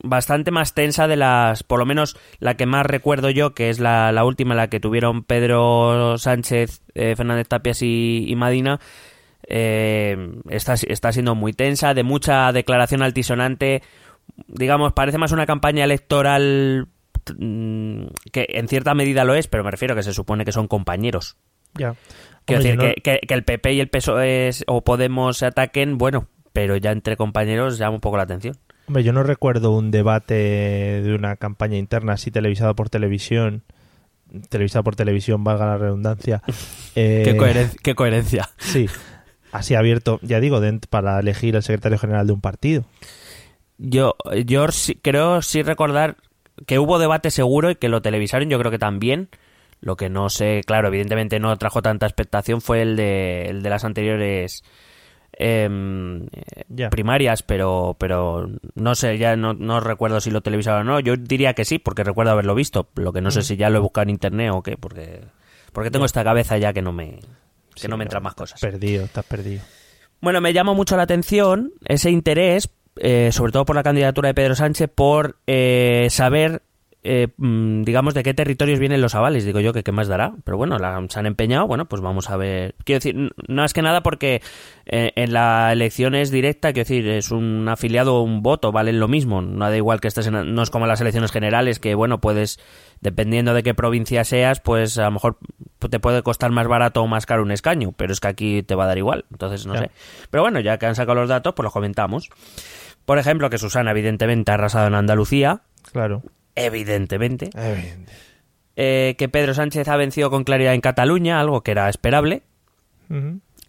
bastante 0.05 0.51
más 0.51 0.75
tensa 0.75 1.09
de 1.09 1.17
las, 1.17 1.63
por 1.63 1.79
lo 1.81 1.87
menos 1.87 2.17
la 2.39 2.57
que 2.57 2.67
más 2.67 2.87
recuerdo 2.87 3.31
yo, 3.31 3.55
que 3.55 3.71
es 3.71 3.81
la, 3.81 4.13
la 4.13 4.25
última, 4.25 4.55
la 4.55 4.69
que 4.69 4.81
tuvieron 4.81 5.25
Pedro 5.25 6.17
Sánchez, 6.19 6.83
eh, 6.95 7.17
Fernández 7.17 7.49
Tapias 7.49 7.83
y, 7.83 8.25
y 8.29 8.37
Madina. 8.37 8.79
Eh, 9.47 10.17
está, 10.49 10.75
está 10.75 11.13
siendo 11.13 11.35
muy 11.35 11.53
tensa, 11.53 11.95
de 11.95 12.03
mucha 12.03 12.51
declaración 12.53 13.03
altisonante. 13.03 13.83
Digamos, 14.47 14.93
parece 14.93 15.19
más 15.19 15.33
una 15.33 15.47
campaña 15.47 15.85
electoral 15.85 16.89
mm, 17.37 18.05
que 18.33 18.47
en 18.51 18.69
cierta 18.69 18.95
medida 18.95 19.25
lo 19.25 19.35
es, 19.35 19.47
pero 19.49 19.65
me 19.65 19.71
refiero 19.71 19.95
a 19.95 19.97
que 19.97 20.03
se 20.03 20.15
supone 20.15 20.45
que 20.45 20.53
son 20.53 20.67
compañeros. 20.69 21.37
Ya. 21.75 21.95
Quiero 22.47 22.61
Hombre, 22.63 22.77
decir, 22.77 22.77
no- 22.77 22.85
que, 22.95 23.03
que- 23.03 23.27
que 23.27 23.35
el 23.35 23.45
PP 23.45 23.73
y 23.75 23.81
el 23.81 23.89
PSOE 23.89 24.49
es- 24.49 24.65
o 24.67 24.83
Podemos 24.83 25.39
se 25.39 25.47
ataquen, 25.47 25.99
bueno, 25.99 26.29
pero 26.53 26.77
ya 26.77 26.93
entre 26.93 27.17
compañeros 27.17 27.79
llama 27.79 27.97
un 27.97 28.01
poco 28.01 28.17
la 28.17 28.23
atención. 28.25 28.57
Hombre, 28.87 29.03
yo 29.03 29.13
no 29.13 29.23
recuerdo 29.23 29.71
un 29.73 29.91
debate 29.91 30.35
de 30.35 31.15
una 31.15 31.37
campaña 31.37 31.77
interna 31.77 32.15
así 32.15 32.31
televisada 32.31 32.75
por 32.75 32.91
televisión, 32.91 33.63
televisada 34.51 34.83
por 34.83 34.97
televisión, 34.97 35.43
valga 35.45 35.67
la 35.67 35.79
redundancia. 35.79 36.43
eh, 36.95 37.23
qué 37.83 37.95
coherencia. 37.95 38.51
Sí, 38.59 38.87
así 39.53 39.75
abierto, 39.75 40.19
ya 40.23 40.41
digo, 40.41 40.61
para 40.91 41.19
elegir 41.21 41.57
el 41.57 41.63
secretario 41.63 41.99
general 41.99 42.27
de 42.27 42.33
un 42.35 42.41
partido. 42.41 42.85
Yo, 43.79 44.17
yo 44.45 44.69
sí- 44.69 44.99
creo 45.01 45.43
sí 45.43 45.63
recordar 45.63 46.17
que 46.67 46.79
hubo 46.79 46.99
debate 46.99 47.31
seguro 47.31 47.71
y 47.71 47.77
que 47.77 47.89
lo 47.89 48.03
televisaron, 48.03 48.49
yo 48.51 48.59
creo 48.59 48.71
que 48.71 48.79
también. 48.79 49.29
Lo 49.81 49.97
que 49.97 50.09
no 50.09 50.31
sé, 50.31 50.63
claro, 50.65 50.89
evidentemente 50.89 51.41
no 51.41 51.55
trajo 51.59 51.83
tanta 51.83 52.07
expectación 52.07 52.63
fue 52.63 52.81
el 52.81 52.97
de, 52.97 53.47
el 53.51 53.63
de 53.63 53.69
las 53.71 53.85
anteriores 53.85 54.65
eh, 55.39 55.69
Ya. 56.69 56.91
primarias, 56.91 57.43
pero, 57.43 57.97
pero 57.99 58.49
no 58.75 58.95
sé, 58.95 59.19
ya 59.19 59.37
no, 59.37 59.55
no 59.55 59.81
recuerdo 59.81 60.21
si 60.21 60.31
lo 60.31 60.41
televisaron 60.41 60.89
o 60.89 60.93
no. 60.93 61.01
Yo 61.01 61.17
diría 61.17 61.55
que 61.55 61.65
sí, 61.65 61.79
porque 61.79 62.05
recuerdo 62.05 62.33
haberlo 62.33 62.55
visto. 62.55 62.89
Lo 62.97 63.13
que 63.13 63.21
no 63.21 63.31
sé 63.31 63.43
si 63.43 63.57
ya 63.57 63.71
lo 63.71 63.79
he 63.79 63.83
buscado 63.83 64.05
en 64.05 64.11
internet 64.11 64.51
o 64.53 64.63
qué, 64.63 64.77
porque, 64.77 65.21
porque 65.73 65.91
tengo 65.91 66.05
esta 66.05 66.25
cabeza 66.25 66.57
ya 66.59 66.73
que 66.73 66.83
no 66.83 66.93
me, 66.93 67.21
que 67.75 67.83
Sí, 67.83 67.89
no 67.89 67.97
me 67.97 68.05
entran 68.05 68.23
más 68.23 68.35
cosas. 68.35 68.61
Perdido, 68.61 69.05
estás 69.05 69.25
perdido. 69.25 69.63
Bueno, 70.21 70.41
me 70.41 70.53
llama 70.53 70.73
mucho 70.73 70.97
la 70.97 71.03
atención 71.03 71.73
ese 71.85 72.11
interés, 72.11 72.71
eh, 72.97 73.31
sobre 73.33 73.53
todo 73.53 73.65
por 73.65 73.77
la 73.77 73.83
candidatura 73.83 74.29
de 74.29 74.35
Pedro 74.35 74.55
Sánchez, 74.55 74.89
por 74.95 75.37
eh, 75.47 76.07
saber, 76.11 76.63
eh, 77.05 77.29
mm, 77.37 77.83
digamos, 77.83 78.15
de 78.15 78.23
qué 78.23 78.33
territorios 78.33 78.79
vienen 78.79 79.01
los 79.01 79.15
avales. 79.15 79.45
Digo 79.45 79.61
yo 79.61 79.73
que 79.73 79.83
qué 79.83 79.93
más 79.93 80.09
dará. 80.09 80.35
Pero 80.45 80.57
bueno, 80.57 80.79
la, 80.79 81.05
se 81.09 81.19
han 81.19 81.27
empeñado. 81.27 81.67
Bueno, 81.67 81.85
pues 81.85 82.01
vamos 82.01 82.31
a 82.31 82.37
ver. 82.37 82.75
Quiero 82.85 82.99
decir, 82.99 83.33
no 83.47 83.65
es 83.65 83.73
que 83.75 83.83
nada 83.83 84.03
porque 84.03 84.41
eh, 84.87 85.13
en 85.15 85.33
la 85.33 85.73
elección 85.73 86.15
es 86.15 86.31
directa, 86.31 86.73
quiero 86.73 86.89
decir, 86.89 87.09
es 87.09 87.31
un 87.31 87.69
afiliado 87.69 88.17
o 88.17 88.23
un 88.23 88.43
voto, 88.43 88.73
valen 88.73 88.99
lo 88.99 89.07
mismo. 89.07 89.43
No 89.43 89.69
da 89.69 89.77
igual 89.77 90.01
que 90.01 90.09
estés 90.09 90.27
en. 90.27 90.55
No 90.55 90.63
es 90.63 90.71
como 90.71 90.87
las 90.87 91.01
elecciones 91.01 91.31
generales, 91.31 91.79
que 91.79 91.95
bueno, 91.95 92.21
puedes, 92.21 92.59
dependiendo 93.01 93.55
de 93.55 93.63
qué 93.63 93.75
provincia 93.75 94.25
seas, 94.25 94.61
pues 94.61 94.99
a 94.99 95.05
lo 95.05 95.13
mejor 95.13 95.39
te 95.79 96.01
puede 96.01 96.23
costar 96.23 96.51
más 96.51 96.67
barato 96.67 97.03
o 97.03 97.07
más 97.07 97.27
caro 97.27 97.43
un 97.43 97.53
escaño, 97.53 97.93
pero 97.97 98.13
es 98.13 98.21
que 98.21 98.29
aquí 98.29 98.63
te 98.63 98.75
va 98.75 98.85
a 98.85 98.89
dar 98.89 98.99
igual. 98.99 99.27
Entonces, 99.31 99.67
no 99.67 99.77
sé. 99.77 99.91
Pero 100.31 100.43
bueno, 100.43 100.61
ya 100.61 100.79
que 100.79 100.87
han 100.87 100.95
sacado 100.95 101.21
los 101.21 101.29
datos, 101.29 101.55
pues 101.55 101.65
los 101.65 101.73
comentamos. 101.73 102.31
Por 103.05 103.19
ejemplo, 103.19 103.51
que 103.51 103.59
Susana, 103.59 103.91
evidentemente, 103.91 104.51
ha 104.51 104.55
arrasado 104.55 104.87
en 104.87 104.95
Andalucía. 104.95 105.61
Claro. 105.93 106.23
Evidentemente. 106.55 107.51
Eh, 108.77 109.15
que 109.19 109.29
Pedro 109.29 109.55
Sánchez 109.55 109.87
ha 109.89 109.97
vencido 109.97 110.31
con 110.31 110.45
claridad 110.45 110.75
en 110.75 110.81
Cataluña, 110.81 111.39
algo 111.41 111.63
que 111.63 111.71
era 111.73 111.89
esperable. 111.89 112.43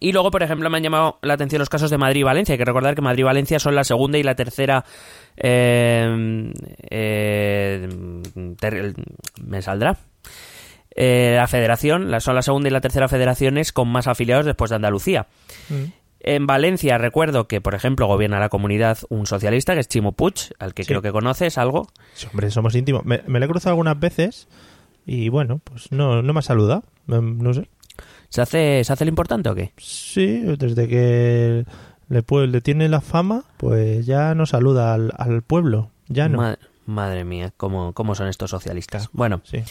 Y 0.00 0.12
luego, 0.12 0.30
por 0.30 0.42
ejemplo, 0.42 0.68
me 0.68 0.76
han 0.78 0.82
llamado 0.82 1.18
la 1.22 1.34
atención 1.34 1.58
los 1.60 1.68
casos 1.68 1.90
de 1.90 1.96
Madrid 1.98 2.20
y 2.20 2.24
Valencia. 2.24 2.52
Hay 2.54 2.58
que 2.58 2.64
recordar 2.64 2.94
que 2.94 3.02
Madrid 3.02 3.20
y 3.20 3.24
Valencia 3.24 3.58
son 3.58 3.74
la 3.74 3.84
segunda 3.84 4.18
y 4.18 4.22
la 4.22 4.34
tercera. 4.34 4.84
eh, 5.36 6.52
eh, 6.90 7.88
ter- 8.58 8.94
me 9.42 9.62
saldrá. 9.62 9.96
Eh, 10.94 11.34
la 11.36 11.46
federación, 11.46 12.10
la- 12.10 12.20
son 12.20 12.34
la 12.34 12.42
segunda 12.42 12.68
y 12.68 12.72
la 12.72 12.80
tercera 12.80 13.08
federaciones 13.08 13.72
con 13.72 13.88
más 13.88 14.06
afiliados 14.06 14.46
después 14.46 14.70
de 14.70 14.76
Andalucía. 14.76 15.26
Mm. 15.68 15.84
En 16.20 16.46
Valencia 16.46 16.98
recuerdo 16.98 17.46
que, 17.46 17.60
por 17.60 17.74
ejemplo, 17.74 18.06
gobierna 18.06 18.40
la 18.40 18.48
comunidad 18.48 18.98
un 19.10 19.26
socialista 19.26 19.74
que 19.74 19.80
es 19.80 19.88
Chimo 19.88 20.12
Puig, 20.12 20.34
al 20.58 20.74
que 20.74 20.82
Sí. 20.84 20.88
creo 20.88 21.02
que 21.02 21.12
conoces 21.12 21.58
algo. 21.58 21.88
Sí, 22.14 22.26
hombre, 22.32 22.50
somos 22.50 22.74
íntimos. 22.74 23.04
Me, 23.04 23.22
me 23.26 23.38
lo 23.38 23.44
he 23.44 23.48
cruzado 23.48 23.70
algunas 23.72 23.98
veces 24.00 24.48
y 25.04 25.28
bueno, 25.28 25.60
pues 25.62 25.92
no, 25.92 26.22
no 26.22 26.32
me 26.32 26.38
ha 26.40 26.42
saludado. 26.42 26.82
No, 27.06 27.54
sé. 27.54 27.68
¿Se 28.28 28.40
hace, 28.42 28.82
¿Se 28.82 28.92
hace 28.92 29.04
el 29.04 29.08
importante 29.08 29.48
o 29.48 29.54
qué? 29.54 29.72
Sí, 29.76 30.42
desde 30.58 30.88
que 30.88 31.64
le, 32.08 32.24
pue- 32.26 32.48
le 32.50 32.60
tiene 32.60 32.88
la 32.88 33.00
fama, 33.00 33.44
pues 33.56 34.04
ya 34.04 34.34
no 34.34 34.46
saluda 34.46 34.94
al, 34.94 35.12
al 35.16 35.42
pueblo. 35.42 35.90
Ya 36.08 36.28
no. 36.28 36.38
Ma- 36.38 36.58
madre 36.86 37.24
mía, 37.24 37.52
¿cómo, 37.56 37.92
cómo 37.92 38.14
son 38.16 38.26
estos 38.28 38.50
socialistas. 38.50 39.10
Bueno, 39.12 39.40
Sí. 39.44 39.62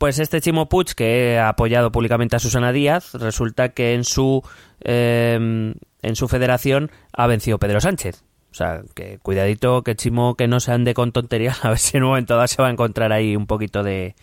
Pues 0.00 0.18
este 0.18 0.40
Chimo 0.40 0.66
Puig, 0.70 0.94
que 0.94 1.38
ha 1.38 1.50
apoyado 1.50 1.92
públicamente 1.92 2.34
a 2.34 2.38
Susana 2.38 2.72
Díaz, 2.72 3.12
resulta 3.12 3.68
que 3.68 3.92
en 3.92 4.04
su, 4.04 4.42
eh, 4.80 5.34
en 5.34 6.16
su 6.16 6.26
federación 6.26 6.90
ha 7.12 7.26
vencido 7.26 7.58
Pedro 7.58 7.82
Sánchez. 7.82 8.24
O 8.50 8.54
sea, 8.54 8.80
que 8.94 9.18
cuidadito, 9.18 9.82
que 9.82 9.96
chimo, 9.96 10.36
que 10.36 10.48
no 10.48 10.58
se 10.58 10.72
ande 10.72 10.94
con 10.94 11.12
tonterías, 11.12 11.62
a 11.66 11.68
ver 11.68 11.78
si 11.78 11.98
en 11.98 12.04
un 12.04 12.08
momento 12.08 12.34
dado 12.34 12.48
se 12.48 12.62
va 12.62 12.68
a 12.68 12.70
encontrar 12.70 13.12
ahí 13.12 13.36
un 13.36 13.46
poquito 13.46 13.82
de, 13.82 14.14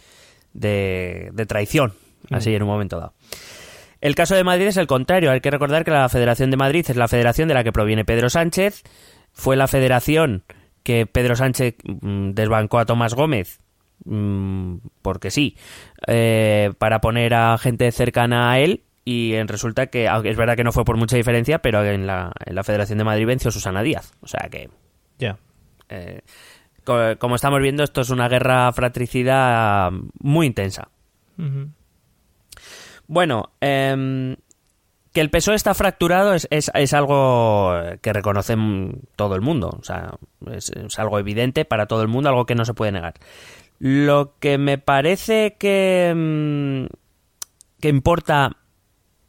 de, 0.54 1.30
de 1.32 1.46
traición, 1.46 1.94
así 2.32 2.56
en 2.56 2.64
un 2.64 2.70
momento 2.70 2.98
dado. 2.98 3.14
El 4.02 4.16
caso 4.16 4.34
de 4.34 4.44
Madrid 4.44 4.66
es 4.66 4.78
el 4.78 4.88
contrario. 4.88 5.30
Hay 5.30 5.42
que 5.42 5.52
recordar 5.52 5.86
que 5.86 5.92
la 5.92 6.10
Federación 6.10 6.50
de 6.50 6.58
Madrid 6.58 6.88
es 6.90 6.96
la 6.96 7.08
federación 7.08 7.50
de 7.50 7.54
la 7.54 7.64
que 7.64 7.72
proviene 7.72 8.04
Pedro 8.04 8.32
Sánchez. 8.32 8.82
Fue 9.32 9.56
la 9.56 9.68
federación 9.68 10.44
que 10.82 11.06
Pedro 11.06 11.36
Sánchez 11.36 11.76
mm, 11.84 12.32
desbancó 12.32 12.80
a 12.80 12.86
Tomás 12.88 13.14
Gómez, 13.14 13.60
mm, 14.08 14.78
porque 15.02 15.30
sí, 15.32 15.56
eh, 16.08 16.74
para 16.80 17.02
poner 17.02 17.34
a 17.34 17.58
gente 17.58 17.92
cercana 17.92 18.52
a 18.52 18.60
él. 18.60 18.84
Y 19.06 19.42
resulta 19.44 19.88
que, 19.88 20.10
aunque 20.10 20.30
es 20.32 20.36
verdad 20.38 20.58
que 20.58 20.66
no 20.66 20.74
fue 20.74 20.84
por 20.84 20.98
mucha 20.98 21.16
diferencia, 21.16 21.60
pero 21.60 21.82
en 21.86 22.06
la, 22.08 22.34
en 22.46 22.56
la 22.56 22.64
Federación 22.66 22.98
de 22.98 23.06
Madrid 23.06 23.26
venció 23.26 23.52
Susana 23.52 23.82
Díaz. 23.82 24.12
O 24.22 24.28
sea 24.28 24.50
que, 24.52 24.70
Ya. 25.18 25.38
eh, 25.88 26.20
co- 26.84 27.18
como 27.18 27.36
estamos 27.36 27.62
viendo, 27.62 27.84
esto 27.84 28.02
es 28.02 28.10
una 28.10 28.28
guerra 28.28 28.70
fratricida 28.74 29.92
muy 30.20 30.46
intensa. 30.48 30.90
Bueno, 33.08 33.52
em, 33.62 34.36
que 35.14 35.22
el 35.22 35.30
PSOE 35.30 35.56
está 35.56 35.74
fracturado 35.74 36.34
es, 36.34 36.48
es- 36.52 36.72
es 36.74 36.94
algo 36.94 37.74
que 38.02 38.12
reconoce 38.14 38.56
todo 39.16 39.36
el 39.36 39.42
mundo. 39.42 39.70
O 39.80 39.84
sea, 39.84 40.16
es, 40.52 40.70
es 40.72 41.00
algo 41.00 41.18
evidente 41.20 41.64
para 41.66 41.86
todo 41.86 42.02
el 42.02 42.08
mundo, 42.10 42.30
algo 42.30 42.46
que 42.46 42.56
no 42.56 42.66
se 42.66 42.74
puede 42.74 42.92
negar. 42.92 43.14
Lo 43.80 44.36
que 44.40 44.58
me 44.58 44.78
parece 44.78 45.56
que, 45.60 46.14
mm, 46.16 46.86
que 47.80 47.90
importa 47.90 48.58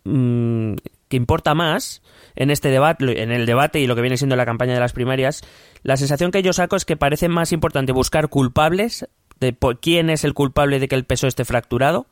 mm, 0.04 0.74
que 1.08 1.16
importa 1.16 1.54
más 1.54 2.02
en 2.36 2.50
este 2.50 2.68
debate, 2.68 3.22
en 3.22 3.32
el 3.32 3.46
debate 3.46 3.80
y 3.80 3.86
lo 3.86 3.96
que 3.96 4.02
viene 4.02 4.16
siendo 4.16 4.36
la 4.36 4.46
campaña 4.46 4.74
de 4.74 4.80
las 4.80 4.92
primarias, 4.92 5.42
la 5.82 5.96
sensación 5.96 6.30
que 6.30 6.42
yo 6.42 6.52
saco 6.52 6.76
es 6.76 6.84
que 6.84 6.96
parece 6.96 7.28
más 7.28 7.52
importante 7.52 7.92
buscar 7.92 8.28
culpables 8.28 9.08
de 9.40 9.52
por 9.52 9.80
quién 9.80 10.10
es 10.10 10.24
el 10.24 10.34
culpable 10.34 10.78
de 10.78 10.88
que 10.88 10.94
el 10.94 11.04
PSOE 11.04 11.28
esté 11.28 11.44
fracturado, 11.44 12.06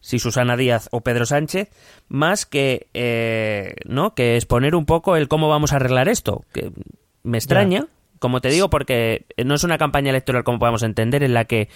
si 0.00 0.18
Susana 0.18 0.56
Díaz 0.56 0.88
o 0.92 1.00
Pedro 1.00 1.26
Sánchez, 1.26 1.70
más 2.08 2.46
que 2.46 2.88
eh, 2.94 3.74
no 3.84 4.14
que 4.14 4.36
exponer 4.36 4.74
un 4.74 4.86
poco 4.86 5.16
el 5.16 5.28
cómo 5.28 5.48
vamos 5.48 5.72
a 5.72 5.76
arreglar 5.76 6.08
esto. 6.08 6.44
Que 6.52 6.72
me 7.24 7.38
extraña, 7.38 7.88
como 8.18 8.40
te 8.40 8.48
digo, 8.50 8.70
porque 8.70 9.26
no 9.44 9.54
es 9.54 9.64
una 9.64 9.78
campaña 9.78 10.10
electoral 10.10 10.44
como 10.44 10.58
podemos 10.58 10.82
entender 10.82 11.22
en 11.22 11.34
la 11.34 11.44
que 11.44 11.68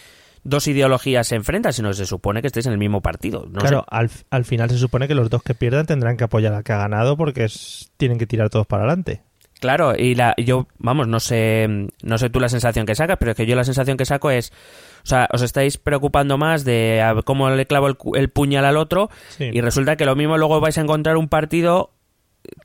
dos 0.44 0.66
ideologías 0.66 1.28
se 1.28 1.36
enfrentan, 1.36 1.72
sino 1.72 1.88
que 1.90 1.94
se 1.94 2.06
supone 2.06 2.40
que 2.40 2.48
estéis 2.48 2.66
en 2.66 2.72
el 2.72 2.78
mismo 2.78 3.00
partido. 3.00 3.46
No 3.50 3.60
claro, 3.60 3.84
al, 3.88 4.10
al 4.30 4.44
final 4.44 4.68
se 4.70 4.78
supone 4.78 5.06
que 5.08 5.14
los 5.14 5.30
dos 5.30 5.42
que 5.42 5.54
pierdan 5.54 5.86
tendrán 5.86 6.16
que 6.16 6.24
apoyar 6.24 6.52
al 6.52 6.64
que 6.64 6.72
ha 6.72 6.78
ganado 6.78 7.16
porque 7.16 7.44
es- 7.44 7.90
tienen 7.96 8.18
que 8.18 8.26
tirar 8.26 8.50
todos 8.50 8.66
para 8.66 8.82
adelante. 8.84 9.22
Claro, 9.60 9.94
y 9.96 10.16
la, 10.16 10.34
yo, 10.38 10.66
vamos, 10.78 11.06
no 11.06 11.20
sé, 11.20 11.68
no 12.02 12.18
sé 12.18 12.28
tú 12.30 12.40
la 12.40 12.48
sensación 12.48 12.84
que 12.84 12.96
sacas, 12.96 13.16
pero 13.20 13.30
es 13.30 13.36
que 13.36 13.46
yo 13.46 13.54
la 13.54 13.62
sensación 13.62 13.96
que 13.96 14.04
saco 14.04 14.32
es, 14.32 14.50
o 15.04 15.06
sea, 15.06 15.28
os 15.32 15.40
estáis 15.42 15.78
preocupando 15.78 16.36
más 16.36 16.64
de 16.64 17.00
cómo 17.24 17.48
le 17.48 17.64
clavo 17.66 17.86
el, 18.16 18.28
puñal 18.30 18.64
al 18.64 18.76
otro 18.76 19.08
Sí. 19.28 19.50
y 19.52 19.60
resulta 19.60 19.94
que 19.94 20.04
lo 20.04 20.16
mismo 20.16 20.36
luego 20.36 20.58
vais 20.58 20.76
a 20.78 20.80
encontrar 20.80 21.16
un 21.16 21.28
partido 21.28 21.92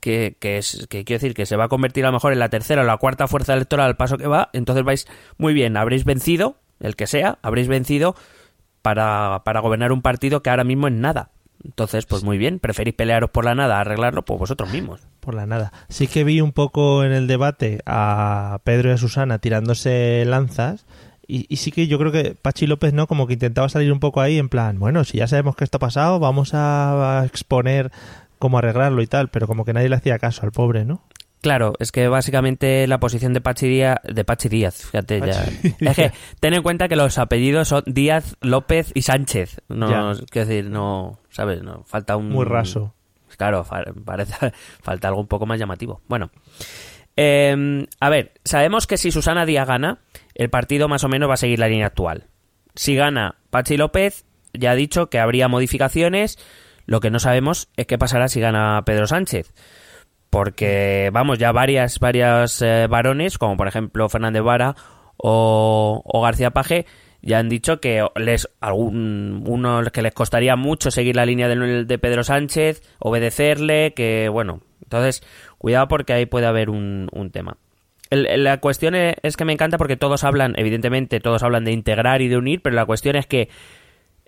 que, 0.00 0.36
que 0.38 0.58
es, 0.58 0.86
que 0.88 1.04
quiero 1.04 1.20
decir, 1.20 1.34
que 1.34 1.46
se 1.46 1.56
va 1.56 1.64
a 1.64 1.68
convertir 1.68 2.04
a 2.04 2.08
lo 2.08 2.14
mejor 2.14 2.32
en 2.32 2.38
la 2.38 2.48
tercera 2.48 2.82
o 2.82 2.84
la 2.84 2.96
cuarta 2.96 3.28
fuerza 3.28 3.54
electoral 3.54 3.86
al 3.86 3.96
paso 3.96 4.18
que 4.18 4.26
va, 4.26 4.50
entonces 4.52 4.84
vais 4.84 5.06
muy 5.36 5.54
bien, 5.54 5.76
habréis 5.76 6.04
vencido, 6.04 6.56
el 6.80 6.96
que 6.96 7.06
sea, 7.06 7.38
habréis 7.42 7.68
vencido 7.68 8.14
para, 8.82 9.42
para 9.44 9.60
gobernar 9.60 9.92
un 9.92 10.02
partido 10.02 10.42
que 10.42 10.50
ahora 10.50 10.64
mismo 10.64 10.88
es 10.88 10.94
nada. 10.94 11.30
Entonces, 11.64 12.06
pues 12.06 12.22
muy 12.22 12.38
bien, 12.38 12.60
preferís 12.60 12.94
pelearos 12.94 13.30
por 13.30 13.44
la 13.44 13.54
nada 13.54 13.80
arreglarlo, 13.80 14.24
pues 14.24 14.38
vosotros 14.38 14.70
mismos. 14.70 15.00
Por 15.20 15.34
la 15.34 15.46
nada. 15.46 15.72
Sí 15.88 16.06
que 16.06 16.22
vi 16.22 16.40
un 16.40 16.52
poco 16.52 17.04
en 17.04 17.12
el 17.12 17.26
debate 17.26 17.80
a 17.84 18.60
Pedro 18.62 18.90
y 18.90 18.92
a 18.92 18.96
Susana 18.96 19.40
tirándose 19.40 20.24
lanzas. 20.24 20.86
Y, 21.26 21.46
y 21.48 21.56
sí 21.56 21.72
que 21.72 21.88
yo 21.88 21.98
creo 21.98 22.12
que 22.12 22.36
Pachi 22.40 22.66
López, 22.66 22.94
¿no? 22.94 23.06
Como 23.06 23.26
que 23.26 23.34
intentaba 23.34 23.68
salir 23.68 23.92
un 23.92 24.00
poco 24.00 24.20
ahí 24.20 24.38
en 24.38 24.48
plan, 24.48 24.78
bueno, 24.78 25.04
si 25.04 25.18
ya 25.18 25.26
sabemos 25.26 25.56
que 25.56 25.64
esto 25.64 25.76
ha 25.76 25.80
pasado, 25.80 26.20
vamos 26.20 26.54
a 26.54 27.22
exponer 27.26 27.90
cómo 28.38 28.58
arreglarlo 28.58 29.02
y 29.02 29.06
tal. 29.06 29.28
Pero 29.28 29.46
como 29.46 29.64
que 29.64 29.72
nadie 29.72 29.88
le 29.88 29.96
hacía 29.96 30.18
caso 30.18 30.42
al 30.44 30.52
pobre, 30.52 30.84
¿no? 30.84 31.02
Claro, 31.40 31.74
es 31.78 31.92
que 31.92 32.08
básicamente 32.08 32.86
la 32.88 32.98
posición 32.98 33.32
de 33.32 33.40
Pachi 33.40 33.68
Díaz, 33.68 34.00
de 34.02 34.24
Pachi 34.24 34.48
Díaz, 34.48 34.86
fíjate 34.86 35.20
ya. 35.20 35.44
Es 35.78 35.96
que 35.96 36.12
ten 36.40 36.54
en 36.54 36.62
cuenta 36.62 36.88
que 36.88 36.96
los 36.96 37.16
apellidos 37.18 37.68
son 37.68 37.84
Díaz, 37.86 38.36
López 38.40 38.90
y 38.94 39.02
Sánchez. 39.02 39.60
No, 39.68 39.86
quiero 40.30 40.48
decir, 40.48 40.68
no, 40.68 41.20
¿sabes? 41.30 41.62
No, 41.62 41.84
falta 41.84 42.16
un 42.16 42.30
Muy 42.30 42.44
raso. 42.44 42.94
Claro, 43.36 43.64
parece 44.04 44.52
falta 44.82 45.08
algo 45.08 45.20
un 45.20 45.28
poco 45.28 45.46
más 45.46 45.60
llamativo. 45.60 46.00
Bueno, 46.08 46.30
eh, 47.16 47.86
a 48.00 48.08
ver, 48.08 48.32
sabemos 48.44 48.88
que 48.88 48.96
si 48.96 49.12
Susana 49.12 49.46
Díaz 49.46 49.68
gana, 49.68 49.98
el 50.34 50.50
partido 50.50 50.88
más 50.88 51.04
o 51.04 51.08
menos 51.08 51.28
va 51.28 51.34
a 51.34 51.38
seguir 51.38 51.60
la 51.60 51.68
línea 51.68 51.86
actual. 51.86 52.26
Si 52.74 52.96
gana 52.96 53.36
Pachi 53.50 53.76
López, 53.76 54.24
ya 54.52 54.72
ha 54.72 54.74
dicho 54.74 55.08
que 55.08 55.18
habría 55.20 55.46
modificaciones. 55.46 56.38
Lo 56.88 57.00
que 57.00 57.10
no 57.10 57.18
sabemos 57.18 57.68
es 57.76 57.86
qué 57.86 57.98
pasará 57.98 58.28
si 58.28 58.40
gana 58.40 58.82
Pedro 58.86 59.06
Sánchez. 59.06 59.52
Porque, 60.30 61.10
vamos, 61.12 61.38
ya 61.38 61.52
varias, 61.52 62.00
varias 62.00 62.62
eh, 62.62 62.86
varones, 62.88 63.36
como 63.36 63.58
por 63.58 63.68
ejemplo 63.68 64.08
Fernández 64.08 64.42
Vara 64.42 64.74
o, 65.18 66.02
García 66.22 66.50
Paje, 66.52 66.86
ya 67.20 67.40
han 67.40 67.50
dicho 67.50 67.78
que 67.80 68.06
les 68.16 68.48
algún 68.60 69.44
que 69.92 70.00
les 70.00 70.14
costaría 70.14 70.56
mucho 70.56 70.90
seguir 70.90 71.14
la 71.14 71.26
línea 71.26 71.46
de, 71.46 71.98
Pedro 71.98 72.24
Sánchez, 72.24 72.82
obedecerle, 73.00 73.92
que 73.92 74.30
bueno, 74.30 74.62
entonces 74.82 75.22
cuidado 75.58 75.88
porque 75.88 76.14
ahí 76.14 76.24
puede 76.24 76.46
haber 76.46 76.70
un, 76.70 77.08
un 77.12 77.30
tema. 77.30 77.58
El- 78.08 78.44
la 78.44 78.60
cuestión 78.60 78.94
es 78.94 79.36
que 79.36 79.44
me 79.44 79.52
encanta 79.52 79.76
porque 79.76 79.98
todos 79.98 80.24
hablan, 80.24 80.54
evidentemente, 80.56 81.20
todos 81.20 81.42
hablan 81.42 81.64
de 81.64 81.72
integrar 81.72 82.22
y 82.22 82.28
de 82.28 82.38
unir, 82.38 82.62
pero 82.62 82.76
la 82.76 82.86
cuestión 82.86 83.16
es 83.16 83.26
que 83.26 83.50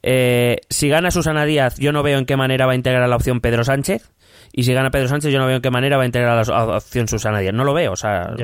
eh, 0.03 0.61
si 0.69 0.89
gana 0.89 1.11
Susana 1.11 1.45
Díaz, 1.45 1.77
yo 1.79 1.93
no 1.93 2.03
veo 2.03 2.19
en 2.19 2.27
qué 2.27 2.37
manera 2.37 2.67
va 2.67 2.73
a 2.73 2.77
integrar 2.77 3.09
la 3.09 3.17
opción 3.17 3.41
Pedro 3.41 3.65
Sánchez. 3.65 4.13
Y 4.53 4.65
si 4.65 4.73
gana 4.73 4.91
Pedro 4.91 5.09
Sánchez, 5.09 5.33
yo 5.33 5.39
no 5.39 5.47
veo 5.47 5.57
en 5.57 5.63
qué 5.63 5.71
manera 5.71 5.97
va 5.97 6.03
a 6.03 6.07
integrar 6.07 6.47
la, 6.47 6.77
opción 6.77 7.09
Susana 7.09 7.39
Díaz. 7.41 7.55
No 7.55 7.65
lo 7.65 7.75
veo, 7.75 7.93
o 7.93 7.97
sea, 7.97 8.35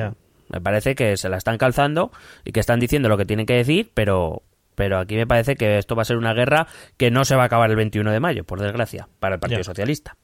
me 0.49 0.61
parece 0.61 0.95
que 0.95 1.17
se 1.17 1.29
la 1.29 1.37
están 1.37 1.57
calzando 1.57 2.11
y 2.45 2.51
que 2.51 2.59
están 2.59 2.79
diciendo 2.79 3.09
lo 3.09 3.17
que 3.17 3.25
tienen 3.25 3.45
que 3.45 3.55
decir, 3.55 3.91
pero, 3.93 4.43
pero 4.75 4.99
aquí 4.99 5.15
me 5.15 5.27
parece 5.27 5.55
que 5.55 5.77
esto 5.77 5.95
va 5.95 6.03
a 6.03 6.05
ser 6.05 6.17
una 6.17 6.33
guerra 6.33 6.67
que 6.95 7.11
no 7.11 7.25
se 7.25 7.35
va 7.35 7.43
a 7.43 7.45
acabar 7.47 7.69
el 7.69 7.75
21 7.75 8.11
de 8.11 8.19
mayo, 8.19 8.43
por 8.45 8.61
desgracia, 8.61 9.09
para 9.19 9.35
el 9.35 9.39
Partido. 9.39 9.63
Socialista. 9.63 10.15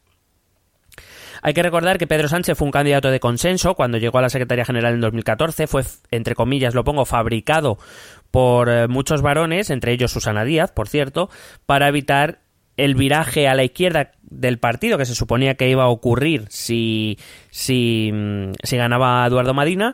Hay 1.45 1.53
que 1.53 1.61
recordar 1.61 1.97
que 1.97 2.07
Pedro 2.07 2.29
Sánchez 2.29 2.57
fue 2.57 2.65
un 2.65 2.71
candidato 2.71 3.11
de 3.11 3.19
consenso 3.19 3.75
cuando 3.75 3.97
llegó 3.97 4.17
a 4.19 4.21
la 4.21 4.29
Secretaría 4.29 4.63
General 4.63 4.93
en 4.93 5.01
2014. 5.01 5.67
Fue, 5.67 5.83
entre 6.09 6.35
comillas, 6.35 6.73
lo 6.73 6.85
pongo, 6.85 7.03
fabricado 7.03 7.77
por 8.33 8.67
eh, 8.67 8.87
muchos 8.87 9.21
varones, 9.21 9.69
entre 9.69 9.91
ellos 9.91 10.11
Susana 10.11 10.43
Díaz, 10.43 10.71
por 10.71 10.89
cierto, 10.89 11.29
para 11.67 11.87
evitar 11.87 12.39
el 12.77 12.95
viraje 12.95 13.47
a 13.47 13.53
la 13.53 13.63
izquierda 13.63 14.13
del 14.23 14.57
partido 14.57 14.97
que 14.97 15.05
se 15.05 15.13
suponía 15.13 15.53
que 15.53 15.69
iba 15.69 15.83
a 15.83 15.89
ocurrir 15.89 16.45
si, 16.49 17.19
si, 17.51 18.09
mm, 18.11 18.53
si 18.63 18.75
ganaba 18.75 19.23
Eduardo 19.27 19.53
Madina. 19.53 19.93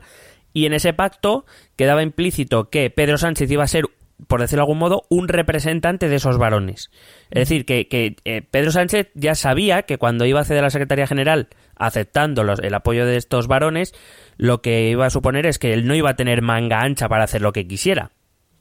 Y 0.53 0.67
en 0.67 0.71
ese 0.71 0.93
pacto 0.93 1.45
quedaba 1.75 2.01
implícito 2.01 2.69
que 2.69 2.89
Pedro 2.89 3.17
Sánchez 3.17 3.51
iba 3.51 3.65
a 3.65 3.67
ser 3.67 3.83
por 4.27 4.39
decirlo 4.41 4.61
de 4.61 4.63
algún 4.63 4.79
modo, 4.79 5.03
un 5.09 5.27
representante 5.29 6.07
de 6.09 6.15
esos 6.17 6.37
varones. 6.37 6.91
Es 7.31 7.39
decir, 7.47 7.65
que, 7.65 7.87
que, 7.87 8.17
eh, 8.25 8.41
Pedro 8.41 8.71
Sánchez 8.71 9.09
ya 9.15 9.33
sabía 9.35 9.83
que 9.83 9.97
cuando 9.97 10.25
iba 10.25 10.39
a 10.39 10.41
acceder 10.41 10.59
a 10.59 10.67
la 10.67 10.69
Secretaría 10.69 11.07
General, 11.07 11.47
aceptando 11.77 12.43
los- 12.43 12.59
el 12.59 12.73
apoyo 12.73 13.05
de 13.05 13.15
estos 13.15 13.47
varones, 13.47 13.93
lo 14.37 14.61
que 14.61 14.89
iba 14.89 15.05
a 15.05 15.09
suponer 15.09 15.45
es 15.45 15.57
que 15.57 15.71
él 15.73 15.87
no 15.87 15.95
iba 15.95 16.09
a 16.09 16.15
tener 16.17 16.41
manga 16.41 16.81
ancha 16.81 17.07
para 17.07 17.23
hacer 17.23 17.41
lo 17.41 17.53
que 17.53 17.65
quisiera. 17.65 18.11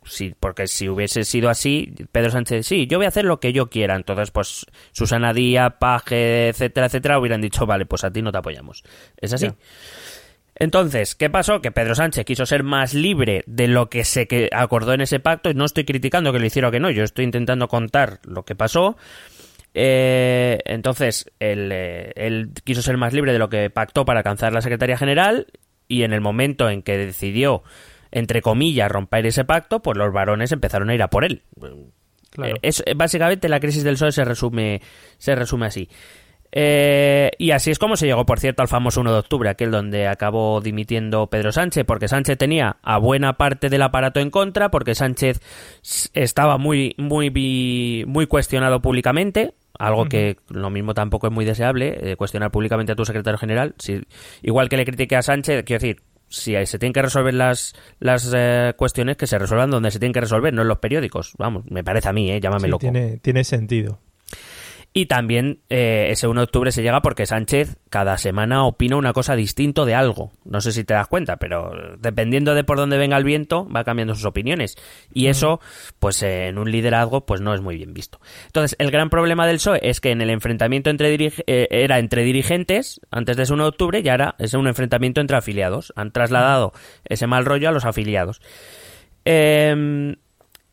Sí, 0.08 0.34
porque 0.38 0.66
si 0.66 0.88
hubiese 0.88 1.24
sido 1.24 1.50
así, 1.50 1.94
Pedro 2.10 2.30
Sánchez, 2.30 2.66
sí, 2.66 2.86
yo 2.86 2.98
voy 2.98 3.04
a 3.04 3.08
hacer 3.08 3.24
lo 3.24 3.40
que 3.40 3.52
yo 3.52 3.68
quiera. 3.68 3.94
Entonces, 3.94 4.30
pues 4.30 4.66
Susana 4.92 5.32
Díaz, 5.32 5.74
Paje, 5.78 6.48
etcétera, 6.48 6.86
etcétera, 6.86 7.18
hubieran 7.18 7.40
dicho, 7.40 7.66
vale, 7.66 7.86
pues 7.86 8.04
a 8.04 8.10
ti 8.10 8.22
no 8.22 8.32
te 8.32 8.38
apoyamos. 8.38 8.82
Es 9.16 9.32
así. 9.32 9.46
Ya. 9.46 9.54
Entonces, 10.60 11.14
¿qué 11.14 11.30
pasó? 11.30 11.60
Que 11.60 11.70
Pedro 11.70 11.94
Sánchez 11.94 12.24
quiso 12.24 12.44
ser 12.44 12.64
más 12.64 12.92
libre 12.92 13.44
de 13.46 13.68
lo 13.68 13.88
que 13.88 14.04
se 14.04 14.26
acordó 14.52 14.92
en 14.92 15.02
ese 15.02 15.20
pacto. 15.20 15.50
Y 15.50 15.54
no 15.54 15.64
estoy 15.64 15.84
criticando 15.84 16.32
que 16.32 16.40
lo 16.40 16.46
hiciera 16.46 16.68
o 16.68 16.70
que 16.70 16.80
no, 16.80 16.90
yo 16.90 17.04
estoy 17.04 17.24
intentando 17.24 17.68
contar 17.68 18.18
lo 18.24 18.44
que 18.44 18.56
pasó. 18.56 18.96
Eh, 19.74 20.58
entonces, 20.64 21.30
él, 21.38 21.70
eh, 21.72 22.12
él 22.16 22.50
quiso 22.64 22.82
ser 22.82 22.96
más 22.96 23.12
libre 23.12 23.32
de 23.32 23.38
lo 23.38 23.48
que 23.48 23.70
pactó 23.70 24.04
para 24.04 24.20
alcanzar 24.20 24.52
la 24.52 24.60
Secretaría 24.60 24.98
General. 24.98 25.46
Y 25.86 26.02
en 26.02 26.12
el 26.12 26.20
momento 26.20 26.68
en 26.68 26.82
que 26.82 26.98
decidió, 26.98 27.62
entre 28.10 28.42
comillas, 28.42 28.90
romper 28.90 29.26
ese 29.26 29.44
pacto, 29.44 29.80
pues 29.80 29.96
los 29.96 30.12
varones 30.12 30.52
empezaron 30.52 30.90
a 30.90 30.94
ir 30.94 31.02
a 31.02 31.08
por 31.08 31.24
él. 31.24 31.42
Claro. 32.30 32.54
Eh, 32.56 32.58
es, 32.62 32.82
básicamente 32.96 33.48
la 33.48 33.60
crisis 33.60 33.84
del 33.84 33.94
PSOE 33.94 34.12
se 34.12 34.24
resume, 34.24 34.80
se 35.18 35.34
resume 35.34 35.66
así. 35.66 35.88
Eh, 36.50 37.30
y 37.36 37.50
así 37.50 37.70
es 37.70 37.78
como 37.78 37.96
se 37.96 38.06
llegó, 38.06 38.24
por 38.24 38.40
cierto, 38.40 38.62
al 38.62 38.68
famoso 38.68 39.00
1 39.00 39.12
de 39.12 39.18
octubre, 39.18 39.50
aquel 39.50 39.70
donde 39.70 40.06
acabó 40.06 40.60
dimitiendo 40.60 41.26
Pedro 41.28 41.52
Sánchez, 41.52 41.84
porque 41.86 42.08
Sánchez 42.08 42.38
tenía 42.38 42.78
a 42.82 42.98
buena 42.98 43.34
parte 43.34 43.68
del 43.68 43.82
aparato 43.82 44.20
en 44.20 44.30
contra, 44.30 44.70
porque 44.70 44.94
Sánchez 44.94 45.40
estaba 46.14 46.56
muy, 46.56 46.94
muy, 46.96 48.04
muy 48.06 48.26
cuestionado 48.26 48.80
públicamente, 48.80 49.54
algo 49.78 50.06
que 50.06 50.38
lo 50.48 50.70
mismo 50.70 50.94
tampoco 50.94 51.28
es 51.28 51.32
muy 51.32 51.44
deseable, 51.44 51.98
eh, 52.00 52.16
cuestionar 52.16 52.50
públicamente 52.50 52.92
a 52.92 52.96
tu 52.96 53.04
secretario 53.04 53.38
general. 53.38 53.74
Si, 53.78 54.00
igual 54.42 54.68
que 54.68 54.76
le 54.78 54.84
critiqué 54.84 55.16
a 55.16 55.22
Sánchez, 55.22 55.64
quiero 55.64 55.80
decir, 55.80 56.02
si 56.28 56.54
se 56.66 56.78
tienen 56.78 56.92
que 56.92 57.02
resolver 57.02 57.34
las, 57.34 57.74
las 58.00 58.30
eh, 58.34 58.74
cuestiones, 58.76 59.16
que 59.16 59.26
se 59.26 59.38
resuelvan 59.38 59.70
donde 59.70 59.90
se 59.90 59.98
tienen 59.98 60.12
que 60.12 60.20
resolver, 60.20 60.52
no 60.52 60.62
en 60.62 60.68
los 60.68 60.78
periódicos. 60.78 61.34
Vamos, 61.38 61.64
me 61.70 61.82
parece 61.84 62.08
a 62.08 62.12
mí, 62.12 62.30
¿eh? 62.30 62.40
llámame 62.40 62.64
Sí, 62.66 62.70
loco. 62.70 62.80
tiene, 62.80 63.18
tiene 63.18 63.44
sentido. 63.44 64.00
Y 64.98 65.06
también 65.06 65.60
eh, 65.70 66.08
ese 66.10 66.26
1 66.26 66.40
de 66.40 66.44
octubre 66.44 66.72
se 66.72 66.82
llega 66.82 67.02
porque 67.02 67.24
Sánchez 67.24 67.76
cada 67.88 68.18
semana 68.18 68.64
opina 68.64 68.96
una 68.96 69.12
cosa 69.12 69.36
distinto 69.36 69.84
de 69.84 69.94
algo. 69.94 70.32
No 70.44 70.60
sé 70.60 70.72
si 70.72 70.82
te 70.82 70.92
das 70.92 71.06
cuenta, 71.06 71.36
pero 71.36 71.70
dependiendo 72.00 72.52
de 72.56 72.64
por 72.64 72.78
dónde 72.78 72.98
venga 72.98 73.16
el 73.16 73.22
viento, 73.22 73.68
va 73.68 73.84
cambiando 73.84 74.16
sus 74.16 74.24
opiniones. 74.24 74.74
Y 75.14 75.28
eso, 75.28 75.60
pues 76.00 76.20
eh, 76.24 76.48
en 76.48 76.58
un 76.58 76.72
liderazgo, 76.72 77.26
pues 77.26 77.40
no 77.40 77.54
es 77.54 77.60
muy 77.60 77.76
bien 77.76 77.94
visto. 77.94 78.18
Entonces, 78.46 78.74
el 78.80 78.90
gran 78.90 79.08
problema 79.08 79.46
del 79.46 79.58
PSOE 79.58 79.78
es 79.88 80.00
que 80.00 80.10
en 80.10 80.20
el 80.20 80.30
enfrentamiento 80.30 80.90
entre 80.90 81.16
dirige- 81.16 81.44
eh, 81.46 81.68
era 81.70 82.00
entre 82.00 82.24
dirigentes, 82.24 83.00
antes 83.12 83.36
de 83.36 83.44
ese 83.44 83.52
1 83.52 83.62
de 83.62 83.68
octubre, 83.68 84.00
y 84.04 84.08
ahora 84.08 84.34
es 84.40 84.52
un 84.54 84.66
enfrentamiento 84.66 85.20
entre 85.20 85.36
afiliados. 85.36 85.92
Han 85.94 86.10
trasladado 86.10 86.72
ese 87.04 87.28
mal 87.28 87.44
rollo 87.44 87.68
a 87.68 87.72
los 87.72 87.84
afiliados. 87.84 88.40
Em, 89.24 90.16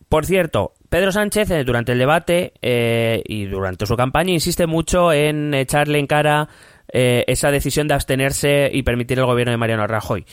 por 0.10 0.26
cierto, 0.26 0.74
Pedro 0.90 1.12
Sánchez 1.12 1.52
eh, 1.52 1.64
durante 1.64 1.92
el 1.94 2.00
debate 2.00 2.54
eh, 2.62 3.22
y 3.26 3.46
durante 3.46 3.86
su 3.86 3.96
campaña 3.96 4.32
insiste 4.32 4.68
mucho 4.68 5.12
en 5.12 5.54
echarle 5.54 6.00
en 6.00 6.08
cara 6.08 6.50
eh, 6.92 7.26
esa 7.28 7.52
decisión 7.52 7.88
de 7.88 7.96
abstenerse 7.96 8.70
y 8.72 8.84
permitir 8.84 9.20
el 9.20 9.26
gobierno 9.26 9.52
de 9.52 9.58
Mariano 9.58 9.88
Rajoy. 9.88 10.26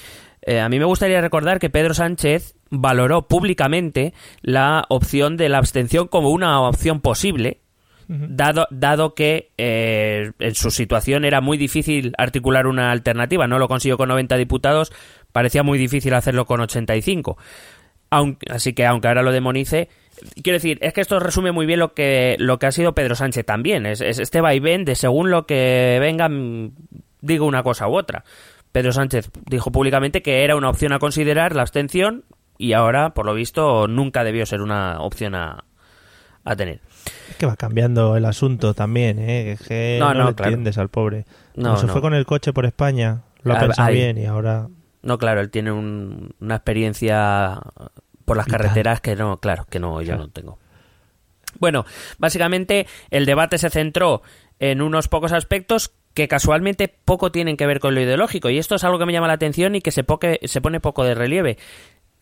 Eh, 0.43 0.61
a 0.61 0.69
mí 0.69 0.79
me 0.79 0.85
gustaría 0.85 1.21
recordar 1.21 1.59
que 1.59 1.71
Pedro 1.71 1.95
Sánchez 1.95 2.55
valoró 2.71 3.27
públicamente 3.27 4.13
la 4.43 4.85
opción 4.89 5.37
de 5.37 5.49
la 5.49 5.59
abstención 5.59 6.09
como 6.09 6.31
una 6.31 6.61
opción 6.61 7.01
posible, 7.01 7.61
dado, 8.09 8.67
dado 8.71 9.15
que 9.15 9.53
eh, 9.57 10.33
en 10.39 10.55
su 10.55 10.71
situación 10.71 11.25
era 11.25 11.41
muy 11.41 11.57
difícil 11.57 12.13
articular 12.19 12.67
una 12.67 12.91
alternativa. 12.91 13.47
No 13.47 13.59
lo 13.59 13.69
consiguió 13.69 13.97
con 13.97 14.09
90 14.09 14.37
diputados, 14.37 14.93
parecía 15.33 15.63
muy 15.63 15.79
difícil 15.79 16.13
hacerlo 16.13 16.45
con 16.45 16.61
85. 16.61 17.39
Aunque, 18.11 18.53
así 18.53 18.75
que 18.75 18.85
aunque 18.85 19.09
ahora 19.09 19.23
lo 19.23 19.33
demonice, 19.33 19.89
quiero 20.43 20.57
decir, 20.57 20.79
es 20.83 20.93
que 20.93 21.01
esto 21.01 21.19
resume 21.21 21.53
muy 21.53 21.67
bien 21.67 21.79
lo 21.81 21.95
que, 21.95 22.37
lo 22.39 22.59
que 22.59 22.67
ha 22.67 22.73
sido 22.73 22.95
Pedro 22.95 23.15
Sánchez 23.15 23.45
también. 23.47 23.87
Es, 23.87 24.01
es 24.01 24.19
este 24.19 24.41
vaivén 24.41 24.85
de 24.85 24.95
según 24.95 25.31
lo 25.31 25.47
que 25.47 25.99
venga, 26.01 26.29
mm, 26.29 26.73
digo 27.21 27.47
una 27.47 27.63
cosa 27.63 27.89
u 27.89 27.95
otra. 27.97 28.25
Pedro 28.73 28.93
Sánchez 28.93 29.31
dijo 29.47 29.71
públicamente 29.71 30.23
que 30.23 30.45
era 30.45 30.57
una 30.57 30.71
opción 30.71 30.93
a 30.93 30.99
considerar 30.99 31.55
la 31.55 31.63
abstención 31.63 32.25
y 32.59 32.73
ahora, 32.73 33.11
por 33.15 33.27
lo 33.27 33.35
visto, 33.35 33.87
nunca 33.89 34.25
debió 34.25 34.47
ser 34.47 34.61
una 34.63 35.01
opción 35.01 35.35
a, 35.35 35.65
a 36.45 36.57
tener. 36.57 36.81
Es 37.29 37.37
que 37.37 37.47
va 37.47 37.57
cambiando 37.57 38.17
el 38.17 38.25
asunto 38.25 38.73
también, 38.75 39.19
¿eh? 39.19 39.53
Es 39.53 39.63
que 39.67 39.97
No, 39.99 40.15
no, 40.15 40.21
no, 40.21 40.29
le 40.31 40.35
claro. 40.35 40.51
entiendes 40.53 40.79
al 40.79 40.89
pobre. 40.89 41.25
No, 41.57 41.71
Como 41.71 41.77
se 41.79 41.87
no. 41.87 41.93
fue 41.93 42.01
con 42.01 42.15
el 42.15 42.25
coche 42.25 42.53
por 42.53 42.65
España, 42.65 43.23
lo 43.43 43.55
ha 43.55 43.59
pensado 43.59 43.91
bien 43.93 44.17
y 44.19 44.27
ahora... 44.27 44.69
No, 45.03 45.19
claro, 45.19 45.41
él 45.41 45.51
tiene 45.51 45.73
un- 45.73 46.31
una 46.41 46.55
experiencia 46.55 47.59
por 48.25 48.37
las 48.37 48.47
carreteras 48.47 49.01
que 49.01 49.17
no, 49.17 49.39
claro, 49.41 49.67
que 49.71 49.79
no, 49.81 50.01
yo 50.03 50.17
no 50.17 50.29
tengo. 50.29 50.59
Bueno, 51.59 51.85
básicamente 52.19 52.87
el 53.11 53.27
debate 53.27 53.59
se 53.59 53.71
centró 53.71 54.23
en 54.59 54.81
unos 54.81 55.09
pocos 55.09 55.33
aspectos 55.33 55.93
que 56.15 56.29
casualmente 56.29 56.89
poco 56.89 57.33
tienen 57.33 57.57
que 57.57 57.67
ver 57.67 57.81
con 57.81 57.95
lo 57.95 58.01
ideológico 58.01 58.51
y 58.51 58.59
esto 58.59 58.75
es 58.75 58.85
algo 58.85 58.99
que 58.99 59.07
me 59.07 59.13
llama 59.13 59.29
la 59.29 59.35
atención 59.35 59.75
y 59.75 59.81
que 59.81 59.91
se, 59.91 60.05
poque- 60.05 60.41
se 60.45 60.61
pone 60.61 60.81
poco 60.81 61.05
de 61.05 61.15
relieve. 61.15 61.59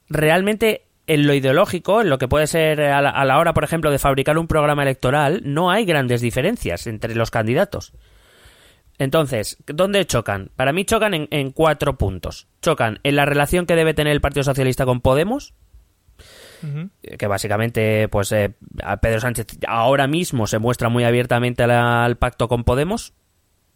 Realmente 0.08 0.86
en 1.06 1.26
lo 1.26 1.34
ideológico, 1.34 2.00
en 2.02 2.08
lo 2.10 2.18
que 2.18 2.28
puede 2.28 2.46
ser 2.46 2.80
a 2.82 3.00
la, 3.00 3.10
a 3.10 3.24
la 3.24 3.38
hora, 3.38 3.52
por 3.52 3.64
ejemplo, 3.64 3.90
de 3.90 3.98
fabricar 3.98 4.38
un 4.38 4.46
programa 4.46 4.82
electoral, 4.82 5.40
no 5.44 5.70
hay 5.70 5.84
grandes 5.84 6.20
diferencias 6.20 6.86
entre 6.86 7.14
los 7.16 7.30
candidatos. 7.32 7.92
Entonces, 8.98 9.56
¿dónde 9.66 10.04
chocan? 10.06 10.50
Para 10.56 10.72
mí 10.72 10.84
chocan 10.84 11.14
en, 11.14 11.28
en 11.30 11.50
cuatro 11.52 11.96
puntos. 11.96 12.48
Chocan 12.60 13.00
en 13.02 13.16
la 13.16 13.24
relación 13.24 13.66
que 13.66 13.74
debe 13.74 13.94
tener 13.94 14.12
el 14.12 14.20
Partido 14.20 14.44
Socialista 14.44 14.84
con 14.84 15.00
Podemos, 15.00 15.54
que 17.18 17.26
básicamente, 17.26 18.08
pues, 18.08 18.32
eh, 18.32 18.54
Pedro 19.00 19.20
Sánchez 19.20 19.46
ahora 19.66 20.06
mismo 20.06 20.46
se 20.46 20.58
muestra 20.58 20.88
muy 20.88 21.04
abiertamente 21.04 21.62
al, 21.62 21.70
al 21.70 22.16
pacto 22.16 22.48
con 22.48 22.64
Podemos. 22.64 23.12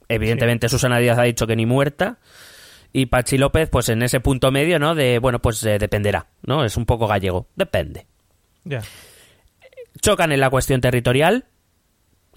Evidentemente, 0.09 0.69
Susana 0.69 0.99
Díaz 0.99 1.19
ha 1.19 1.23
dicho 1.23 1.47
que 1.47 1.57
ni 1.57 1.67
muerta. 1.67 2.19
Y 2.93 3.07
Pachi 3.07 3.39
López, 3.39 3.69
pues, 3.71 3.89
en 3.89 4.03
ese 4.03 4.21
punto 4.21 4.51
medio, 4.53 4.79
¿no? 4.79 4.95
De, 4.95 5.19
bueno, 5.19 5.41
pues 5.41 5.65
eh, 5.65 5.79
dependerá, 5.79 6.27
¿no? 6.43 6.65
Es 6.65 6.77
un 6.77 6.87
poco 6.87 7.07
gallego. 7.09 7.49
Depende 7.57 8.07
Ya. 8.65 8.83
chocan 10.01 10.31
en 10.31 10.41
la 10.41 10.51
cuestión 10.51 10.81
territorial. 10.81 11.47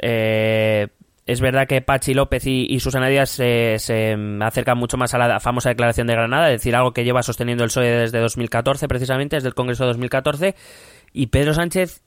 Eh, 0.01 0.87
es 1.27 1.41
verdad 1.41 1.67
que 1.67 1.81
Pachi 1.81 2.13
López 2.13 2.45
y, 2.47 2.65
y 2.69 2.79
Susana 2.79 3.07
Díaz 3.07 3.29
se, 3.29 3.75
se 3.79 4.15
acercan 4.41 4.77
mucho 4.77 4.97
más 4.97 5.13
a 5.13 5.17
la 5.19 5.39
famosa 5.39 5.69
declaración 5.69 6.07
de 6.07 6.13
Granada, 6.13 6.47
es 6.51 6.61
decir, 6.61 6.75
algo 6.75 6.93
que 6.93 7.03
lleva 7.03 7.21
sosteniendo 7.21 7.63
el 7.63 7.69
PSOE 7.69 7.85
desde 7.91 8.19
2014, 8.19 8.87
precisamente, 8.87 9.35
desde 9.35 9.49
el 9.49 9.53
Congreso 9.55 9.83
de 9.83 9.87
2014. 9.89 10.55
Y 11.13 11.27
Pedro 11.27 11.53
Sánchez, 11.53 12.01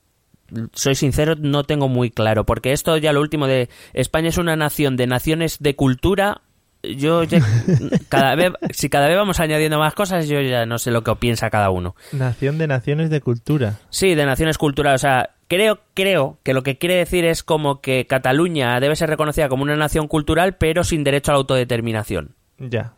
soy 0.73 0.95
sincero, 0.95 1.35
no 1.37 1.63
tengo 1.63 1.87
muy 1.87 2.09
claro, 2.11 2.45
porque 2.45 2.73
esto 2.73 2.97
ya 2.97 3.13
lo 3.13 3.21
último 3.21 3.47
de 3.47 3.69
España 3.93 4.29
es 4.29 4.37
una 4.37 4.55
nación 4.55 4.97
de 4.97 5.07
naciones 5.07 5.57
de 5.59 5.75
cultura. 5.75 6.41
Yo 6.83 7.23
ya- 7.23 7.45
cada 8.09 8.33
vez, 8.35 8.53
si 8.71 8.89
cada 8.89 9.07
vez 9.07 9.15
vamos 9.15 9.39
añadiendo 9.39 9.77
más 9.77 9.93
cosas, 9.93 10.27
yo 10.27 10.41
ya 10.41 10.65
no 10.65 10.79
sé 10.79 10.89
lo 10.91 11.03
que 11.03 11.15
piensa 11.15 11.49
cada 11.51 11.69
uno. 11.69 11.95
Nación 12.11 12.57
de 12.57 12.65
naciones 12.67 13.09
de 13.11 13.21
cultura. 13.21 13.77
Sí, 13.91 14.15
de 14.15 14.25
naciones 14.25 14.57
culturales. 14.57 14.99
O 15.01 15.03
sea, 15.07 15.29
creo, 15.55 15.79
creo 15.93 16.37
que 16.43 16.53
lo 16.53 16.63
que 16.63 16.77
quiere 16.77 16.95
decir 16.95 17.25
es 17.25 17.43
como 17.43 17.81
que 17.81 18.07
Cataluña 18.07 18.79
debe 18.79 18.95
ser 18.95 19.09
reconocida 19.09 19.49
como 19.49 19.63
una 19.63 19.75
nación 19.75 20.07
cultural, 20.07 20.55
pero 20.55 20.85
sin 20.85 21.03
derecho 21.03 21.31
a 21.31 21.33
la 21.33 21.39
autodeterminación. 21.39 22.35
Ya. 22.57 22.93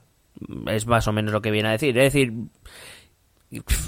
Es 0.68 0.86
más 0.86 1.08
o 1.08 1.12
menos 1.14 1.34
lo 1.34 1.42
que 1.42 1.50
viene 1.50 1.70
a 1.70 1.72
decir. 1.72 1.98
Es 1.98 2.14
decir, 2.14 2.32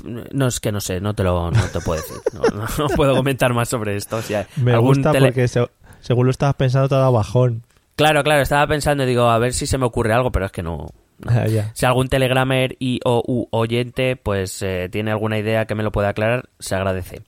no 0.04 0.48
es 0.48 0.60
que 0.60 0.72
no 0.72 0.80
sé, 0.80 1.00
no 1.02 1.14
te 1.14 1.24
lo 1.24 1.52
no 1.52 1.64
te 1.72 1.80
puedo 1.82 2.02
decir. 2.02 2.18
No, 2.34 2.42
no- 2.56 2.66
no 2.78 2.88
puedo 2.96 3.16
comentar 3.16 3.54
más 3.54 3.70
sobre 3.70 3.96
esto. 3.96 4.18
O 4.18 4.22
sea, 4.24 4.48
Me 4.56 4.76
gusta 4.78 5.12
tele- 5.12 5.28
porque 5.28 5.48
se- 5.48 5.70
según 6.02 6.26
lo 6.26 6.32
estabas 6.32 6.56
pensando 6.56 6.90
te 6.90 6.96
ha 6.96 7.00
dado 7.00 7.12
bajón. 7.12 7.64
Claro, 7.96 8.24
claro, 8.24 8.42
estaba 8.42 8.66
pensando 8.68 9.04
y 9.04 9.08
digo, 9.08 9.30
a 9.30 9.38
ver 9.38 9.54
si 9.54 9.68
se 9.68 9.78
me 9.78 9.86
ocurre 9.86 10.14
algo, 10.14 10.32
pero 10.32 10.46
es 10.48 10.52
que 10.52 10.64
no. 10.64 10.88
Ah. 11.28 11.46
Si 11.74 11.86
algún 11.86 12.10
telegramer 12.10 12.76
y 12.80 13.00
o 13.06 13.24
u 13.26 13.48
oyente 13.52 14.16
pues 14.18 14.62
eh, 14.62 14.90
tiene 14.92 15.12
alguna 15.12 15.38
idea 15.38 15.66
que 15.66 15.76
me 15.76 15.84
lo 15.84 15.92
pueda 15.92 16.10
aclarar, 16.10 16.50
se 16.60 16.76
agradece. 16.76 17.22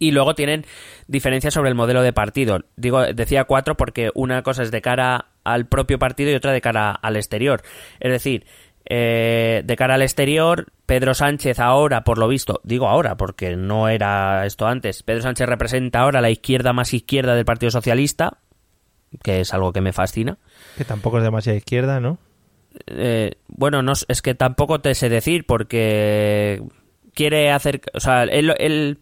Y 0.00 0.10
luego 0.10 0.34
tienen 0.34 0.64
diferencias 1.06 1.54
sobre 1.54 1.68
el 1.68 1.76
modelo 1.76 2.02
de 2.02 2.12
partido. 2.12 2.60
Digo, 2.76 3.02
decía 3.02 3.44
cuatro 3.44 3.76
porque 3.76 4.10
una 4.14 4.42
cosa 4.42 4.64
es 4.64 4.72
de 4.72 4.80
cara 4.82 5.26
al 5.44 5.66
propio 5.66 5.98
partido 6.00 6.30
y 6.30 6.34
otra 6.34 6.52
de 6.52 6.60
cara 6.60 6.90
al 6.90 7.16
exterior. 7.16 7.62
Es 8.00 8.10
decir, 8.10 8.46
eh, 8.86 9.62
de 9.64 9.76
cara 9.76 9.94
al 9.94 10.02
exterior, 10.02 10.66
Pedro 10.86 11.12
Sánchez 11.14 11.60
ahora, 11.60 12.02
por 12.02 12.16
lo 12.18 12.28
visto, 12.28 12.60
digo 12.64 12.88
ahora 12.88 13.16
porque 13.18 13.54
no 13.56 13.88
era 13.88 14.46
esto 14.46 14.66
antes, 14.66 15.02
Pedro 15.02 15.20
Sánchez 15.22 15.46
representa 15.48 16.00
ahora 16.00 16.20
la 16.22 16.30
izquierda 16.30 16.72
más 16.72 16.92
izquierda 16.94 17.34
del 17.34 17.44
Partido 17.44 17.70
Socialista, 17.70 18.38
que 19.22 19.40
es 19.40 19.52
algo 19.52 19.72
que 19.72 19.82
me 19.82 19.92
fascina. 19.92 20.38
Que 20.78 20.84
tampoco 20.86 21.18
es 21.18 21.24
demasiado 21.24 21.58
izquierda, 21.58 22.00
¿no? 22.00 22.18
Eh, 22.86 23.32
bueno, 23.48 23.82
no, 23.82 23.92
es 24.08 24.22
que 24.22 24.34
tampoco 24.34 24.80
te 24.80 24.94
sé 24.94 25.08
decir 25.10 25.44
porque 25.44 26.62
quiere 27.14 27.52
hacer, 27.52 27.82
o 27.92 28.00
sea, 28.00 28.22
él, 28.22 28.54
él- 28.58 28.98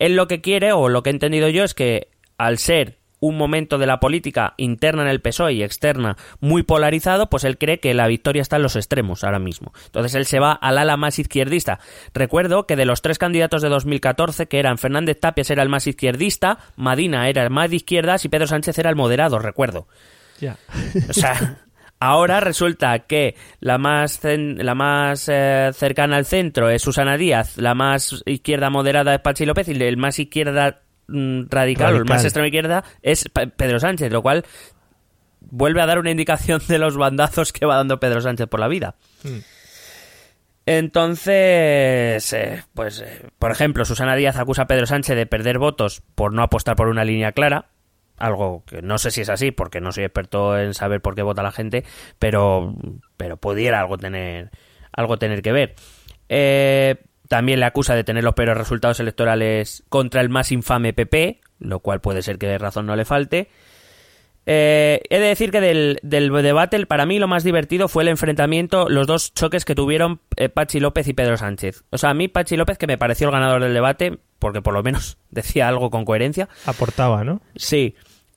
él 0.00 0.16
lo 0.16 0.26
que 0.26 0.40
quiere 0.40 0.72
o 0.72 0.88
lo 0.88 1.04
que 1.04 1.10
he 1.10 1.12
entendido 1.12 1.48
yo 1.48 1.62
es 1.62 1.74
que 1.74 2.08
al 2.36 2.58
ser 2.58 2.98
un 3.20 3.36
momento 3.36 3.76
de 3.76 3.86
la 3.86 4.00
política 4.00 4.54
interna 4.56 5.02
en 5.02 5.08
el 5.08 5.20
PSOE 5.20 5.52
y 5.52 5.62
externa 5.62 6.16
muy 6.40 6.62
polarizado, 6.62 7.28
pues 7.28 7.44
él 7.44 7.58
cree 7.58 7.78
que 7.78 7.92
la 7.92 8.08
victoria 8.08 8.40
está 8.40 8.56
en 8.56 8.62
los 8.62 8.76
extremos 8.76 9.22
ahora 9.22 9.38
mismo. 9.38 9.74
Entonces 9.84 10.14
él 10.14 10.24
se 10.24 10.40
va 10.40 10.52
al 10.52 10.78
ala 10.78 10.96
más 10.96 11.18
izquierdista. 11.18 11.80
Recuerdo 12.14 12.66
que 12.66 12.76
de 12.76 12.86
los 12.86 13.02
tres 13.02 13.18
candidatos 13.18 13.60
de 13.60 13.68
2014, 13.68 14.48
que 14.48 14.58
eran 14.58 14.78
Fernández 14.78 15.20
Tapias 15.20 15.50
era 15.50 15.62
el 15.62 15.68
más 15.68 15.86
izquierdista, 15.86 16.58
Madina 16.76 17.28
era 17.28 17.42
el 17.42 17.50
más 17.50 17.68
de 17.68 17.76
izquierdas 17.76 18.24
y 18.24 18.30
Pedro 18.30 18.46
Sánchez 18.46 18.78
era 18.78 18.88
el 18.88 18.96
moderado, 18.96 19.38
recuerdo. 19.38 19.86
Ya. 20.40 20.56
O 21.10 21.12
sea, 21.12 21.58
ahora 22.00 22.40
resulta 22.40 22.98
que 23.00 23.36
la 23.60 23.78
más 23.78 24.20
la 24.24 24.74
más 24.74 25.28
eh, 25.28 25.70
cercana 25.74 26.16
al 26.16 26.26
centro 26.26 26.70
es 26.70 26.82
Susana 26.82 27.16
Díaz, 27.16 27.56
la 27.58 27.74
más 27.74 28.22
izquierda 28.26 28.70
moderada 28.70 29.14
es 29.14 29.20
Pachi 29.20 29.46
López 29.46 29.68
y 29.68 29.72
el 29.82 29.96
más 29.96 30.18
izquierda 30.18 30.80
mm, 31.06 31.42
radical, 31.48 31.94
o 31.94 31.98
el 31.98 32.06
más 32.06 32.24
extrema 32.24 32.48
izquierda 32.48 32.82
es 33.02 33.28
Pedro 33.56 33.78
Sánchez, 33.78 34.10
lo 34.10 34.22
cual 34.22 34.44
vuelve 35.40 35.82
a 35.82 35.86
dar 35.86 35.98
una 35.98 36.10
indicación 36.10 36.60
de 36.66 36.78
los 36.78 36.96
bandazos 36.96 37.52
que 37.52 37.66
va 37.66 37.76
dando 37.76 38.00
Pedro 38.00 38.20
Sánchez 38.20 38.48
por 38.48 38.60
la 38.60 38.68
vida. 38.68 38.96
Entonces, 40.66 42.32
eh, 42.32 42.64
pues, 42.74 43.00
eh, 43.00 43.26
por 43.38 43.50
ejemplo, 43.50 43.84
Susana 43.84 44.14
Díaz 44.14 44.36
acusa 44.36 44.62
a 44.62 44.66
Pedro 44.66 44.86
Sánchez 44.86 45.16
de 45.16 45.26
perder 45.26 45.58
votos 45.58 46.02
por 46.14 46.32
no 46.32 46.42
apostar 46.42 46.76
por 46.76 46.88
una 46.88 47.04
línea 47.04 47.32
clara, 47.32 47.69
algo 48.20 48.64
que 48.66 48.82
no 48.82 48.98
sé 48.98 49.10
si 49.10 49.22
es 49.22 49.28
así, 49.28 49.50
porque 49.50 49.80
no 49.80 49.90
soy 49.92 50.04
experto 50.04 50.58
en 50.58 50.74
saber 50.74 51.00
por 51.00 51.14
qué 51.14 51.22
vota 51.22 51.42
la 51.42 51.52
gente, 51.52 51.84
pero, 52.18 52.74
pero 53.16 53.36
pudiera 53.38 53.80
algo 53.80 53.98
tener, 53.98 54.50
algo 54.92 55.18
tener 55.18 55.42
que 55.42 55.52
ver. 55.52 55.74
Eh, 56.28 56.96
también 57.28 57.60
le 57.60 57.66
acusa 57.66 57.94
de 57.94 58.04
tener 58.04 58.22
los 58.22 58.34
peores 58.34 58.56
resultados 58.56 59.00
electorales 59.00 59.84
contra 59.88 60.20
el 60.20 60.28
más 60.28 60.52
infame 60.52 60.92
PP, 60.92 61.40
lo 61.58 61.80
cual 61.80 62.00
puede 62.00 62.22
ser 62.22 62.38
que 62.38 62.46
de 62.46 62.58
razón 62.58 62.86
no 62.86 62.96
le 62.96 63.04
falte. 63.04 63.48
Eh, 64.46 65.02
he 65.10 65.18
de 65.18 65.26
decir 65.26 65.50
que 65.50 65.60
del, 65.60 66.00
del 66.02 66.32
debate, 66.42 66.84
para 66.86 67.06
mí 67.06 67.18
lo 67.18 67.28
más 67.28 67.44
divertido 67.44 67.88
fue 67.88 68.02
el 68.02 68.08
enfrentamiento, 68.08 68.88
los 68.88 69.06
dos 69.06 69.32
choques 69.34 69.64
que 69.64 69.74
tuvieron 69.74 70.20
eh, 70.36 70.48
Pachi 70.48 70.80
López 70.80 71.06
y 71.08 71.12
Pedro 71.12 71.36
Sánchez. 71.36 71.84
O 71.90 71.98
sea, 71.98 72.10
a 72.10 72.14
mí 72.14 72.26
Pachi 72.26 72.56
López, 72.56 72.78
que 72.78 72.86
me 72.86 72.98
pareció 72.98 73.28
el 73.28 73.32
ganador 73.32 73.62
del 73.62 73.74
debate, 73.74 74.18
porque 74.38 74.62
por 74.62 74.74
lo 74.74 74.82
menos 74.82 75.18
decía 75.30 75.68
algo 75.68 75.90
con 75.90 76.04
coherencia. 76.04 76.48
Aportaba, 76.66 77.22
¿no? 77.22 77.42
Sí. 77.54 77.94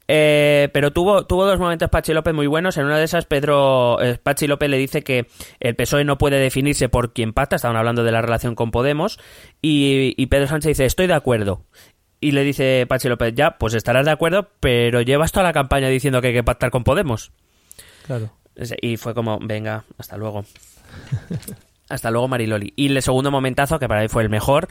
Eh, 0.07 0.69
pero 0.73 0.91
tuvo, 0.91 1.25
tuvo 1.25 1.45
dos 1.45 1.59
momentos 1.59 1.89
Pachi 1.89 2.13
López 2.13 2.33
muy 2.33 2.47
buenos. 2.47 2.77
En 2.77 2.85
una 2.85 2.97
de 2.97 3.05
esas, 3.05 3.25
Pedro 3.25 4.01
eh, 4.01 4.17
Pachi 4.21 4.47
López 4.47 4.69
le 4.69 4.77
dice 4.77 5.03
que 5.03 5.27
el 5.59 5.75
PSOE 5.75 6.03
no 6.03 6.17
puede 6.17 6.39
definirse 6.39 6.89
por 6.89 7.13
quién 7.13 7.33
pacta. 7.33 7.55
Estaban 7.55 7.77
hablando 7.77 8.03
de 8.03 8.11
la 8.11 8.21
relación 8.21 8.55
con 8.55 8.71
Podemos. 8.71 9.19
Y, 9.61 10.13
y 10.17 10.25
Pedro 10.27 10.47
Sánchez 10.47 10.69
dice: 10.69 10.85
Estoy 10.85 11.07
de 11.07 11.13
acuerdo. 11.13 11.65
Y 12.19 12.31
le 12.31 12.43
dice 12.43 12.85
Pachi 12.87 13.07
López: 13.09 13.33
Ya, 13.35 13.57
pues 13.57 13.73
estarás 13.73 14.05
de 14.05 14.11
acuerdo, 14.11 14.49
pero 14.59 15.01
llevas 15.01 15.31
toda 15.31 15.43
la 15.43 15.53
campaña 15.53 15.87
diciendo 15.87 16.21
que 16.21 16.27
hay 16.27 16.33
que 16.33 16.43
pactar 16.43 16.71
con 16.71 16.83
Podemos. 16.83 17.31
Claro. 18.05 18.31
Y 18.81 18.97
fue 18.97 19.13
como: 19.13 19.39
Venga, 19.41 19.85
hasta 19.97 20.17
luego. 20.17 20.45
hasta 21.89 22.11
luego, 22.11 22.27
Mariloli. 22.27 22.73
Y 22.75 22.87
el 22.87 23.01
segundo 23.01 23.31
momentazo, 23.31 23.79
que 23.79 23.87
para 23.87 24.01
mí 24.01 24.07
fue 24.07 24.23
el 24.23 24.29
mejor, 24.29 24.67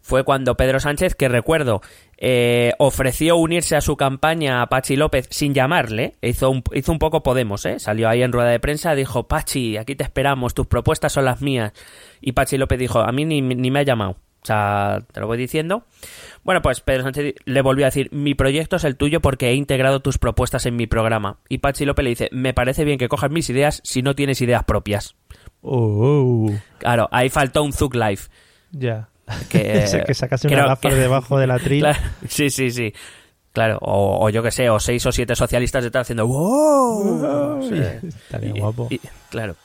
fue 0.00 0.24
cuando 0.24 0.56
Pedro 0.56 0.78
Sánchez, 0.80 1.14
que 1.14 1.28
recuerdo, 1.28 1.80
eh, 2.18 2.72
ofreció 2.78 3.36
unirse 3.36 3.76
a 3.76 3.80
su 3.80 3.96
campaña 3.96 4.62
a 4.62 4.66
Pachi 4.68 4.96
López 4.96 5.26
sin 5.30 5.54
llamarle, 5.54 6.14
hizo 6.22 6.50
un, 6.50 6.62
hizo 6.72 6.92
un 6.92 6.98
poco 6.98 7.22
Podemos, 7.22 7.66
¿eh? 7.66 7.78
salió 7.78 8.08
ahí 8.08 8.22
en 8.22 8.32
rueda 8.32 8.50
de 8.50 8.60
prensa, 8.60 8.94
dijo, 8.94 9.26
Pachi, 9.26 9.76
aquí 9.76 9.96
te 9.96 10.04
esperamos, 10.04 10.54
tus 10.54 10.66
propuestas 10.66 11.12
son 11.12 11.24
las 11.24 11.40
mías. 11.40 11.72
Y 12.20 12.32
Pachi 12.32 12.56
López 12.56 12.78
dijo, 12.78 13.00
a 13.00 13.10
mí 13.10 13.24
ni, 13.24 13.40
ni 13.40 13.70
me 13.70 13.80
ha 13.80 13.82
llamado. 13.82 14.16
O 14.46 14.52
sea, 14.54 15.00
te 15.12 15.18
lo 15.18 15.26
voy 15.26 15.36
diciendo. 15.38 15.82
Bueno, 16.44 16.62
pues 16.62 16.80
Pedro 16.80 17.02
Sánchez 17.02 17.34
le 17.44 17.62
volvió 17.62 17.84
a 17.84 17.88
decir, 17.88 18.08
mi 18.12 18.36
proyecto 18.36 18.76
es 18.76 18.84
el 18.84 18.94
tuyo 18.96 19.20
porque 19.20 19.48
he 19.50 19.54
integrado 19.54 19.98
tus 19.98 20.18
propuestas 20.18 20.66
en 20.66 20.76
mi 20.76 20.86
programa. 20.86 21.38
Y 21.48 21.58
Pachi 21.58 21.84
López 21.84 22.04
le 22.04 22.10
dice, 22.10 22.28
me 22.30 22.54
parece 22.54 22.84
bien 22.84 22.96
que 22.96 23.08
cojas 23.08 23.32
mis 23.32 23.50
ideas 23.50 23.80
si 23.82 24.02
no 24.02 24.14
tienes 24.14 24.40
ideas 24.40 24.62
propias. 24.62 25.16
Oh, 25.62 26.48
Claro, 26.78 27.08
ahí 27.10 27.28
faltó 27.28 27.64
un 27.64 27.72
Zug 27.72 27.96
Life. 27.96 28.28
ya. 28.70 29.08
Que, 29.48 29.84
que 30.06 30.14
sacase 30.14 30.46
una 30.46 30.66
gafa 30.66 30.88
debajo 30.90 31.38
del 31.38 31.50
atril. 31.50 31.80
Claro, 31.80 31.98
sí, 32.28 32.48
sí, 32.50 32.70
sí. 32.70 32.94
Claro, 33.52 33.78
o, 33.82 34.24
o 34.24 34.30
yo 34.30 34.44
que 34.44 34.52
sé, 34.52 34.70
o 34.70 34.78
seis 34.78 35.04
o 35.06 35.10
siete 35.10 35.34
socialistas 35.34 35.82
detrás 35.82 36.02
haciendo 36.02 36.28
¡Wow! 36.28 37.68
Sí. 37.68 37.74
Estaría 38.06 38.50
Y- 38.54 38.60
guapo. 38.60 38.86
y- 38.90 39.00
claro. 39.28 39.56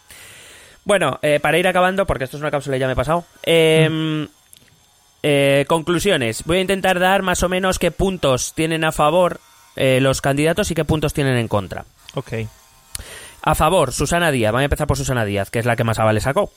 Bueno, 0.84 1.20
eh, 1.22 1.40
para 1.40 1.60
ir 1.60 1.68
acabando, 1.68 2.08
porque 2.08 2.24
esto 2.24 2.38
es 2.38 2.42
una 2.42 2.50
cápsula 2.50 2.78
y 2.78 2.80
ya 2.80 2.88
me 2.88 2.94
he 2.94 2.96
pasado. 2.96 3.24
eh, 3.46 4.28
eh, 5.24 5.66
conclusiones. 5.68 6.44
Voy 6.46 6.58
a 6.58 6.62
intentar 6.62 7.00
dar 7.00 7.22
más 7.22 7.44
o 7.44 7.50
menos 7.50 7.80
qué 7.80 7.92
puntos 7.92 8.54
tienen 8.54 8.84
a 8.84 8.92
favor 8.92 9.40
eh, 9.76 10.00
los 10.02 10.22
candidatos 10.22 10.72
y 10.72 10.76
qué 10.76 10.86
puntos 10.86 11.14
tienen 11.14 11.38
en 11.38 11.48
contra. 11.48 11.86
Ok. 12.16 12.34
A 13.44 13.56
favor, 13.56 13.92
Susana 13.92 14.32
Díaz. 14.32 14.52
Vamos 14.52 14.62
a 14.62 14.66
empezar 14.66 14.88
por 14.88 14.98
Susana 14.98 15.26
Díaz, 15.26 15.50
que 15.50 15.60
es 15.60 15.66
la 15.66 15.76
que 15.76 15.84
más 15.84 16.00
avales 16.00 16.24
sacó. 16.24 16.52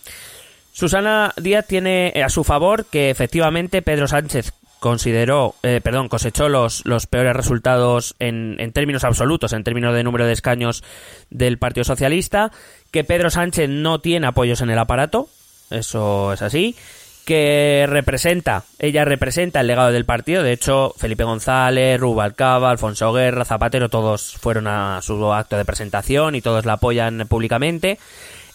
Susana 0.72 1.32
Díaz 1.36 1.66
tiene 1.66 2.12
a 2.24 2.28
su 2.28 2.44
favor 2.44 2.86
que 2.86 3.10
efectivamente 3.10 3.80
Pedro 3.80 4.08
Sánchez 4.08 4.52
consideró, 4.80 5.54
eh, 5.62 5.80
perdón, 5.82 6.08
cosechó 6.08 6.50
los, 6.50 6.84
los 6.84 7.06
peores 7.06 7.34
resultados 7.34 8.16
en, 8.18 8.56
en 8.58 8.72
términos 8.72 9.04
absolutos, 9.04 9.54
en 9.54 9.64
términos 9.64 9.94
de 9.94 10.02
número 10.02 10.26
de 10.26 10.34
escaños 10.34 10.84
del 11.30 11.56
Partido 11.56 11.84
Socialista, 11.84 12.52
que 12.90 13.02
Pedro 13.02 13.30
Sánchez 13.30 13.70
no 13.70 14.00
tiene 14.00 14.26
apoyos 14.26 14.60
en 14.60 14.68
el 14.68 14.78
aparato, 14.78 15.30
eso 15.70 16.34
es 16.34 16.42
así, 16.42 16.76
que 17.24 17.86
representa, 17.88 18.64
ella 18.78 19.04
representa 19.04 19.60
el 19.60 19.66
legado 19.66 19.90
del 19.90 20.04
partido, 20.04 20.42
de 20.42 20.52
hecho 20.52 20.94
Felipe 20.96 21.24
González, 21.24 21.98
Rubalcaba, 21.98 22.70
Alfonso 22.70 23.12
Guerra, 23.12 23.44
Zapatero, 23.44 23.88
todos 23.88 24.36
fueron 24.40 24.66
a 24.66 25.00
su 25.02 25.32
acto 25.32 25.56
de 25.56 25.64
presentación 25.64 26.34
y 26.34 26.42
todos 26.42 26.64
la 26.64 26.74
apoyan 26.74 27.26
públicamente. 27.28 27.98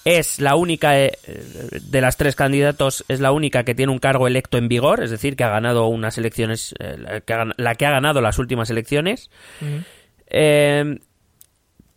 Es 0.05 0.39
la 0.39 0.55
única 0.55 0.97
eh, 0.97 1.17
de 1.25 2.01
las 2.01 2.15
tres 2.15 2.35
candidatos, 2.35 3.03
es 3.09 3.19
la 3.19 3.31
única 3.31 3.63
que 3.63 3.75
tiene 3.75 3.91
un 3.91 3.99
cargo 3.99 4.27
electo 4.27 4.57
en 4.57 4.69
vigor, 4.69 5.03
es 5.03 5.11
decir, 5.11 5.35
que 5.35 5.43
ha 5.43 5.49
ganado 5.49 5.87
unas 5.87 6.17
elecciones, 6.17 6.73
eh, 6.79 7.21
la, 7.57 7.75
que 7.75 7.85
ha, 7.85 7.91
ganado 7.91 8.21
las 8.21 8.39
últimas 8.39 8.69
elecciones. 8.69 9.29
Eh, 10.27 10.99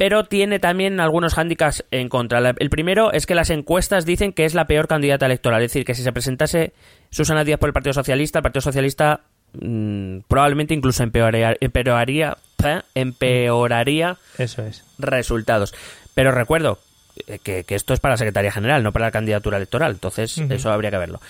pero 0.02 0.24
tiene 0.24 0.58
también 0.58 0.98
algunos 0.98 1.34
hándicaps 1.34 1.84
en 1.92 2.08
contra. 2.08 2.40
El 2.58 2.70
primero 2.70 3.12
es 3.12 3.24
que 3.24 3.36
las 3.36 3.50
encuestas 3.50 4.04
dicen 4.04 4.32
que 4.32 4.44
es 4.44 4.52
la 4.52 4.64
peor 4.64 4.88
candidata 4.88 5.26
electoral. 5.26 5.62
Es 5.62 5.70
decir, 5.70 5.84
que 5.84 5.94
si 5.94 6.02
se 6.02 6.10
presentase 6.10 6.72
Susana 7.10 7.44
Díaz 7.44 7.60
por 7.60 7.68
el 7.68 7.72
Partido 7.72 7.92
Socialista, 7.92 8.40
el 8.40 8.42
Partido 8.42 8.62
Socialista 8.62 9.20
mm, 9.52 10.22
probablemente 10.26 10.74
incluso 10.74 11.04
empeoraría, 11.04 11.54
empeoraría, 11.60 12.36
¿eh? 12.64 12.80
empeoraría 12.96 14.16
Eso 14.38 14.64
es. 14.64 14.84
resultados. 14.98 15.72
Pero 16.16 16.32
recuerdo 16.32 16.80
eh, 17.28 17.38
que, 17.40 17.62
que 17.62 17.76
esto 17.76 17.94
es 17.94 18.00
para 18.00 18.14
la 18.14 18.18
Secretaría 18.18 18.50
General, 18.50 18.82
no 18.82 18.90
para 18.90 19.04
la 19.06 19.12
candidatura 19.12 19.58
electoral. 19.58 19.92
Entonces, 19.92 20.36
eso 20.36 20.72
habría 20.72 20.90
que 20.90 20.98
verlo. 20.98 21.20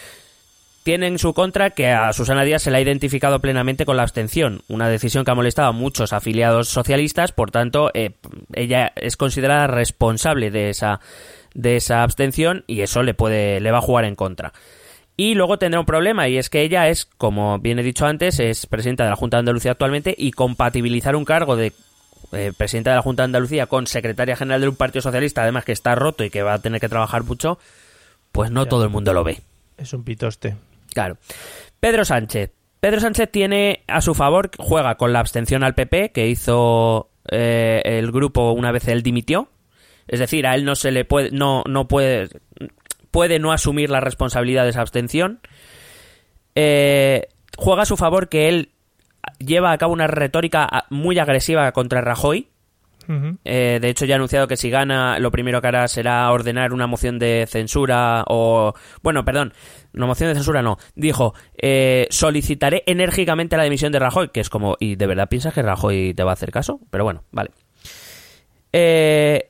Tiene 0.83 1.07
en 1.07 1.19
su 1.19 1.33
contra 1.33 1.71
que 1.71 1.89
a 1.91 2.13
Susana 2.13 2.43
Díaz 2.43 2.63
se 2.63 2.71
le 2.73 2.79
ha 2.79 2.81
identificado 2.81 3.39
plenamente 3.39 3.85
con 3.85 3.97
la 3.97 4.03
abstención, 4.03 4.63
una 4.69 4.89
decisión 4.89 5.25
que 5.25 5.31
ha 5.31 5.35
molestado 5.37 5.69
a 5.69 5.73
muchos 5.73 6.13
afiliados 6.13 6.69
socialistas, 6.69 7.31
por 7.31 7.53
tanto, 7.53 7.91
eh, 7.95 8.13
ella 8.53 8.93
es 8.97 9.17
considerada 9.17 9.69
responsable 9.69 10.51
de 10.51 10.71
esa, 10.71 11.01
de 11.55 11.77
esa 11.77 12.03
abstención 12.03 12.65
y 12.67 12.81
eso 12.81 13.05
le 13.05 13.15
puede, 13.15 13.61
le 13.61 13.71
va 13.71 13.79
a 13.79 13.83
jugar 13.83 14.05
en 14.05 14.17
contra. 14.17 14.53
Y 15.17 15.35
luego 15.35 15.59
tendrá 15.59 15.79
un 15.79 15.87
problema, 15.87 16.29
y 16.29 16.39
es 16.39 16.51
que 16.51 16.63
ella 16.63 16.89
es, 16.89 17.05
como 17.05 17.59
bien 17.59 17.79
he 17.79 17.83
dicho 17.83 18.07
antes, 18.07 18.41
es 18.41 18.67
presidenta 18.67 19.05
de 19.05 19.11
la 19.11 19.17
Junta 19.17 19.37
de 19.37 19.41
Andalucía 19.41 19.73
actualmente, 19.73 20.15
y 20.17 20.33
compatibilizar 20.33 21.15
un 21.15 21.25
cargo 21.25 21.55
de 21.55 21.73
eh, 22.33 22.53
presidenta 22.57 22.91
de 22.91 22.97
la 22.97 23.03
Junta 23.03 23.23
de 23.23 23.27
Andalucía 23.27 23.67
con 23.67 23.87
secretaria 23.87 24.37
general 24.37 24.63
de 24.63 24.69
un 24.69 24.77
partido 24.77 25.03
socialista, 25.03 25.43
además 25.43 25.65
que 25.65 25.73
está 25.73 25.95
roto 25.95 26.25
y 26.25 26.31
que 26.31 26.43
va 26.43 26.55
a 26.55 26.59
tener 26.61 26.81
que 26.81 26.89
trabajar 26.89 27.25
mucho, 27.25 27.59
pues 28.33 28.51
no 28.51 28.65
Ya. 28.65 28.71
todo 28.71 28.85
el 28.85 28.91
mundo 28.91 29.13
lo 29.13 29.23
ve. 29.23 29.43
Es 29.77 29.93
un 29.93 30.03
pitoste. 30.03 30.57
Claro. 30.93 31.19
Pedro 31.81 32.05
Sánchez. 32.05 32.53
Pedro 32.81 33.01
Sánchez 33.01 33.31
tiene 33.31 33.85
a 33.87 34.01
su 34.01 34.15
favor, 34.15 34.51
juega 34.59 34.97
con 34.97 35.13
la 35.13 35.21
abstención 35.21 35.63
al 35.63 35.75
PP 35.75 36.11
que 36.13 36.29
hizo 36.29 37.11
eh, 37.31 37.81
el 37.85 38.11
grupo 38.11 38.53
una 38.53 38.73
vez 38.73 38.89
él 38.89 39.03
dimitió. 39.03 39.49
Es 40.09 40.19
decir, 40.19 40.47
a 40.47 40.55
él 40.55 40.65
no 40.65 40.75
se 40.75 40.91
le 40.91 41.05
puede, 41.05 41.31
no, 41.31 41.63
no 41.67 41.87
puede, 41.87 42.29
puede 43.11 43.39
no 43.39 43.53
asumir 43.53 43.91
la 43.91 44.01
responsabilidad 44.01 44.65
de 44.65 44.71
esa 44.71 44.81
abstención. 44.81 45.41
Eh, 46.55 47.29
juega 47.57 47.83
a 47.83 47.87
su 47.87 47.97
favor 47.97 48.29
que 48.29 48.49
él 48.49 48.71
lleva 49.39 49.73
a 49.73 49.79
cabo 49.79 49.93
una 49.93 50.09
retórica 50.09 50.87
muy 50.91 51.19
agresiva 51.19 51.71
contra 51.73 52.01
Rajoy. 52.01 52.49
Eh, 53.45 53.79
de 53.81 53.89
hecho, 53.89 54.05
ya 54.05 54.15
ha 54.15 54.17
anunciado 54.17 54.49
que 54.49 54.57
si 54.57 54.71
gana, 54.71 55.19
lo 55.19 55.31
primero 55.31 55.61
que 55.61 55.69
hará 55.69 55.89
será 55.89 56.31
ordenar 56.31 56.73
una 56.73 56.87
moción 56.87 57.19
de 57.19 57.47
censura 57.49 58.25
o... 58.29 58.75
Bueno, 59.03 59.25
perdón, 59.25 59.53
una 59.95 60.07
moción 60.07 60.29
de 60.29 60.35
censura 60.35 60.63
no. 60.63 60.79
Dijo, 60.95 61.35
eh, 61.57 62.07
solicitaré 62.11 62.83
enérgicamente 62.87 63.57
la 63.57 63.65
dimisión 63.65 63.93
de 63.93 63.99
Rajoy, 63.99 64.29
que 64.29 64.41
es 64.41 64.51
como, 64.51 64.77
¿y 64.79 64.97
de 64.97 65.07
verdad 65.07 65.29
piensas 65.29 65.55
que 65.55 65.63
Rajoy 65.63 66.15
te 66.15 66.25
va 66.25 66.31
a 66.31 66.35
hacer 66.35 66.51
caso? 66.51 66.81
Pero 66.91 67.05
bueno, 67.05 67.25
vale. 67.31 67.51
Eh, 68.73 69.49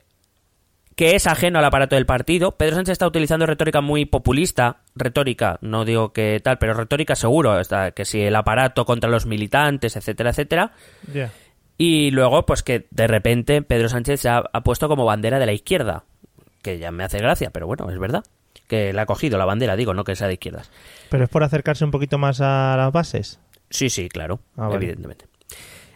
que 0.97 1.15
es 1.15 1.27
ajeno 1.27 1.59
al 1.59 1.65
aparato 1.65 1.97
del 1.97 2.07
partido. 2.07 2.53
Pedro 2.53 2.77
Sánchez 2.77 2.93
está 2.93 3.07
utilizando 3.07 3.47
retórica 3.47 3.81
muy 3.81 4.05
populista. 4.05 4.83
Retórica, 4.95 5.59
no 5.63 5.85
digo 5.85 6.13
que 6.13 6.41
tal, 6.43 6.59
pero 6.59 6.75
retórica 6.75 7.17
seguro. 7.17 7.59
Está, 7.59 7.93
que 7.93 8.05
si 8.05 8.21
el 8.21 8.37
aparato 8.37 8.85
contra 8.85 9.11
los 9.11 9.27
militantes, 9.27 9.97
etcétera, 9.97 10.31
etcétera. 10.31 10.73
Y 11.85 12.13
luego, 12.13 12.47
pues 12.47 12.63
que 12.63 12.87
de 12.93 13.09
repente 13.09 13.61
Pedro 13.63 13.89
Sánchez 13.89 14.21
se 14.21 14.29
ha, 14.29 14.45
ha 14.53 14.61
puesto 14.63 14.87
como 14.89 15.05
bandera 15.05 15.41
de 15.41 15.47
la 15.47 15.53
izquierda. 15.53 16.05
Que 16.63 16.79
ya 16.79 16.93
me 16.93 17.03
hace 17.03 17.19
gracia, 17.19 17.51
pero 17.51 17.67
bueno, 17.67 17.91
es 17.91 17.99
verdad. 17.99 18.23
Que 18.69 18.93
la 18.93 19.03
ha 19.03 19.07
cogido 19.07 19.37
la 19.37 19.47
bandera, 19.47 19.75
digo, 19.75 19.93
no 19.93 20.05
que 20.05 20.15
sea 20.15 20.29
de 20.29 20.35
izquierdas. 20.35 20.71
Pero 21.11 21.25
es 21.25 21.31
por 21.31 21.43
acercarse 21.43 21.85
un 21.85 21.91
poquito 21.91 22.19
más 22.19 22.41
a 22.41 22.77
las 22.77 22.93
bases. 22.93 23.41
Sí, 23.69 23.91
sí, 23.91 24.09
claro, 24.09 24.39
Ah, 24.57 24.69
vale. 24.69 24.77
evidentemente. 24.77 25.25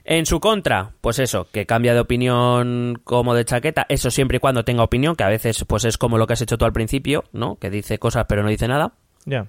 En 0.05 0.27
su 0.27 0.40
contra, 0.40 0.90
pues 1.01 1.20
eso, 1.20 1.46
que 1.53 1.66
cambia 1.66 1.94
de 1.94 2.01
opinión 2.01 3.01
como 3.05 3.35
de 3.37 3.44
chaqueta, 3.44 3.87
eso 3.88 4.11
siempre 4.11 4.38
y 4.38 4.40
cuando 4.40 4.64
tenga 4.64 4.83
opinión, 4.83 5.14
que 5.14 5.22
a 5.22 5.29
veces 5.29 5.64
pues 5.68 5.85
es 5.85 5.99
como 5.99 6.18
lo 6.18 6.27
que 6.27 6.33
has 6.33 6.42
hecho 6.42 6.59
tú 6.59 6.64
al 6.64 6.72
principio, 6.72 7.22
¿no? 7.33 7.57
Que 7.61 7.70
dice 7.70 7.99
cosas 8.01 8.25
pero 8.29 8.42
no 8.42 8.49
dice 8.49 8.66
nada. 8.66 8.92
Ya. 9.25 9.46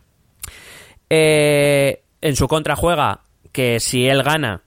Eh, 1.10 2.04
en 2.22 2.36
su 2.36 2.48
contra 2.48 2.76
juega 2.76 3.22
que 3.52 3.80
si 3.80 4.08
él 4.08 4.22
gana, 4.24 4.62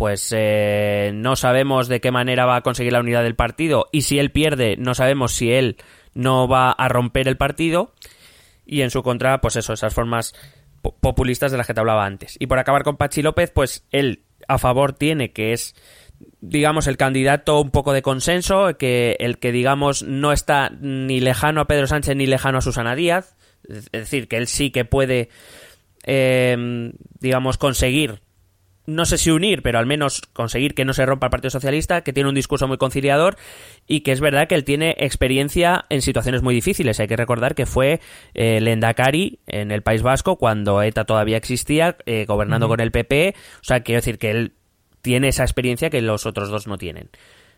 pues 0.00 0.32
eh, 0.34 1.10
no 1.14 1.36
sabemos 1.36 1.86
de 1.86 2.00
qué 2.00 2.10
manera 2.10 2.46
va 2.46 2.56
a 2.56 2.60
conseguir 2.62 2.94
la 2.94 3.00
unidad 3.00 3.22
del 3.22 3.34
partido 3.34 3.90
y 3.92 4.00
si 4.00 4.18
él 4.18 4.30
pierde, 4.30 4.76
no 4.78 4.94
sabemos 4.94 5.32
si 5.34 5.52
él 5.52 5.76
no 6.14 6.48
va 6.48 6.70
a 6.72 6.88
romper 6.88 7.28
el 7.28 7.36
partido 7.36 7.92
y 8.64 8.80
en 8.80 8.88
su 8.90 9.02
contra, 9.02 9.42
pues 9.42 9.56
eso, 9.56 9.74
esas 9.74 9.92
formas 9.92 10.32
po- 10.80 10.96
populistas 10.98 11.52
de 11.52 11.58
las 11.58 11.66
que 11.66 11.74
te 11.74 11.80
hablaba 11.80 12.06
antes. 12.06 12.36
Y 12.40 12.46
por 12.46 12.58
acabar 12.58 12.82
con 12.82 12.96
Pachi 12.96 13.20
López, 13.20 13.50
pues 13.50 13.84
él 13.90 14.22
a 14.48 14.56
favor 14.56 14.94
tiene 14.94 15.32
que 15.32 15.52
es 15.52 15.74
digamos 16.40 16.86
el 16.86 16.96
candidato 16.96 17.60
un 17.60 17.70
poco 17.70 17.92
de 17.92 18.00
consenso, 18.00 18.78
que 18.78 19.18
el 19.20 19.38
que 19.38 19.52
digamos 19.52 20.02
no 20.02 20.32
está 20.32 20.70
ni 20.80 21.20
lejano 21.20 21.60
a 21.60 21.66
Pedro 21.66 21.86
Sánchez 21.86 22.16
ni 22.16 22.26
lejano 22.26 22.56
a 22.56 22.62
Susana 22.62 22.94
Díaz, 22.94 23.36
es 23.68 23.90
decir, 23.92 24.28
que 24.28 24.38
él 24.38 24.46
sí 24.46 24.70
que 24.70 24.86
puede 24.86 25.28
eh, 26.04 26.90
digamos 27.18 27.58
conseguir 27.58 28.22
no 28.90 29.06
sé 29.06 29.18
si 29.18 29.30
unir, 29.30 29.62
pero 29.62 29.78
al 29.78 29.86
menos 29.86 30.22
conseguir 30.32 30.74
que 30.74 30.84
no 30.84 30.92
se 30.92 31.06
rompa 31.06 31.26
el 31.26 31.30
Partido 31.30 31.50
Socialista, 31.50 32.02
que 32.02 32.12
tiene 32.12 32.28
un 32.28 32.34
discurso 32.34 32.68
muy 32.68 32.76
conciliador 32.76 33.36
y 33.86 34.00
que 34.00 34.12
es 34.12 34.20
verdad 34.20 34.48
que 34.48 34.54
él 34.54 34.64
tiene 34.64 34.96
experiencia 34.98 35.86
en 35.88 36.02
situaciones 36.02 36.42
muy 36.42 36.54
difíciles. 36.54 37.00
Hay 37.00 37.06
que 37.06 37.16
recordar 37.16 37.54
que 37.54 37.66
fue 37.66 38.00
eh, 38.34 38.60
Lendakari 38.60 39.40
en 39.46 39.70
el 39.70 39.82
País 39.82 40.02
Vasco 40.02 40.36
cuando 40.36 40.82
ETA 40.82 41.04
todavía 41.04 41.36
existía, 41.36 41.96
eh, 42.06 42.24
gobernando 42.26 42.68
con 42.68 42.80
el 42.80 42.90
PP. 42.90 43.34
O 43.36 43.64
sea, 43.64 43.80
quiero 43.80 43.98
decir 43.98 44.18
que 44.18 44.30
él 44.30 44.54
tiene 45.02 45.28
esa 45.28 45.44
experiencia 45.44 45.90
que 45.90 46.02
los 46.02 46.26
otros 46.26 46.50
dos 46.50 46.66
no 46.66 46.76
tienen. 46.76 47.10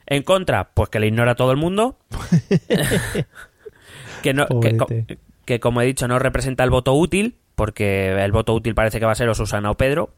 En 0.06 0.22
contra, 0.22 0.72
pues 0.74 0.90
que 0.90 1.00
le 1.00 1.06
ignora 1.06 1.34
todo 1.34 1.50
el 1.50 1.56
mundo. 1.56 1.98
que, 4.22 4.34
no, 4.34 4.46
que, 4.60 5.18
que, 5.44 5.60
como 5.60 5.80
he 5.80 5.86
dicho, 5.86 6.08
no 6.08 6.18
representa 6.18 6.64
el 6.64 6.70
voto 6.70 6.92
útil, 6.92 7.36
porque 7.54 8.10
el 8.10 8.32
voto 8.32 8.54
útil 8.54 8.74
parece 8.74 8.98
que 8.98 9.06
va 9.06 9.12
a 9.12 9.16
ser 9.16 9.28
o 9.28 9.34
Susana 9.34 9.70
o 9.70 9.76
Pedro, 9.76 10.14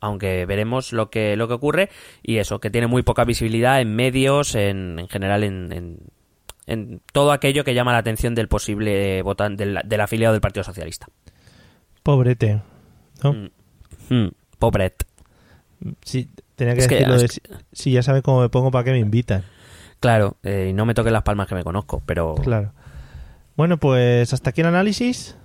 aunque 0.00 0.46
veremos 0.46 0.92
lo 0.92 1.10
que, 1.10 1.36
lo 1.36 1.48
que 1.48 1.54
ocurre. 1.54 1.90
Y 2.22 2.38
eso, 2.38 2.60
que 2.60 2.70
tiene 2.70 2.86
muy 2.86 3.02
poca 3.02 3.24
visibilidad 3.24 3.80
en 3.80 3.94
medios, 3.94 4.54
en, 4.54 4.98
en 4.98 5.08
general 5.08 5.44
en, 5.44 5.72
en, 5.72 5.98
en 6.66 7.00
todo 7.12 7.32
aquello 7.32 7.64
que 7.64 7.74
llama 7.74 7.92
la 7.92 7.98
atención 7.98 8.34
del 8.34 8.48
posible 8.48 9.22
votante, 9.22 9.64
del, 9.66 9.80
del 9.84 10.00
afiliado 10.00 10.32
del 10.32 10.40
Partido 10.40 10.64
Socialista. 10.64 11.06
Pobrete. 12.02 12.62
¿no? 13.22 13.32
Mm. 13.32 13.48
Hmm, 14.10 14.28
pobret. 14.58 15.04
Sí, 16.02 16.28
tenía 16.56 16.74
que 16.74 16.80
Es 16.80 16.88
que- 16.88 16.94
decirlo 16.96 17.16
es 17.16 17.22
de 17.22 17.28
que- 17.28 17.64
si, 17.72 17.92
ya 17.92 18.02
sabe 18.02 18.22
cómo 18.22 18.40
me 18.40 18.48
pongo 18.48 18.70
para 18.70 18.84
que 18.84 18.92
me 18.92 18.98
invitan. 18.98 19.44
Claro, 20.00 20.36
eh, 20.44 20.68
y 20.70 20.72
no 20.72 20.86
me 20.86 20.94
toquen 20.94 21.12
las 21.12 21.22
palmas 21.24 21.48
que 21.48 21.54
me 21.56 21.64
conozco, 21.64 22.02
pero... 22.06 22.36
Claro. 22.36 22.72
Bueno, 23.56 23.78
pues 23.78 24.32
hasta 24.32 24.50
aquí 24.50 24.60
el 24.60 24.68
análisis. 24.68 25.36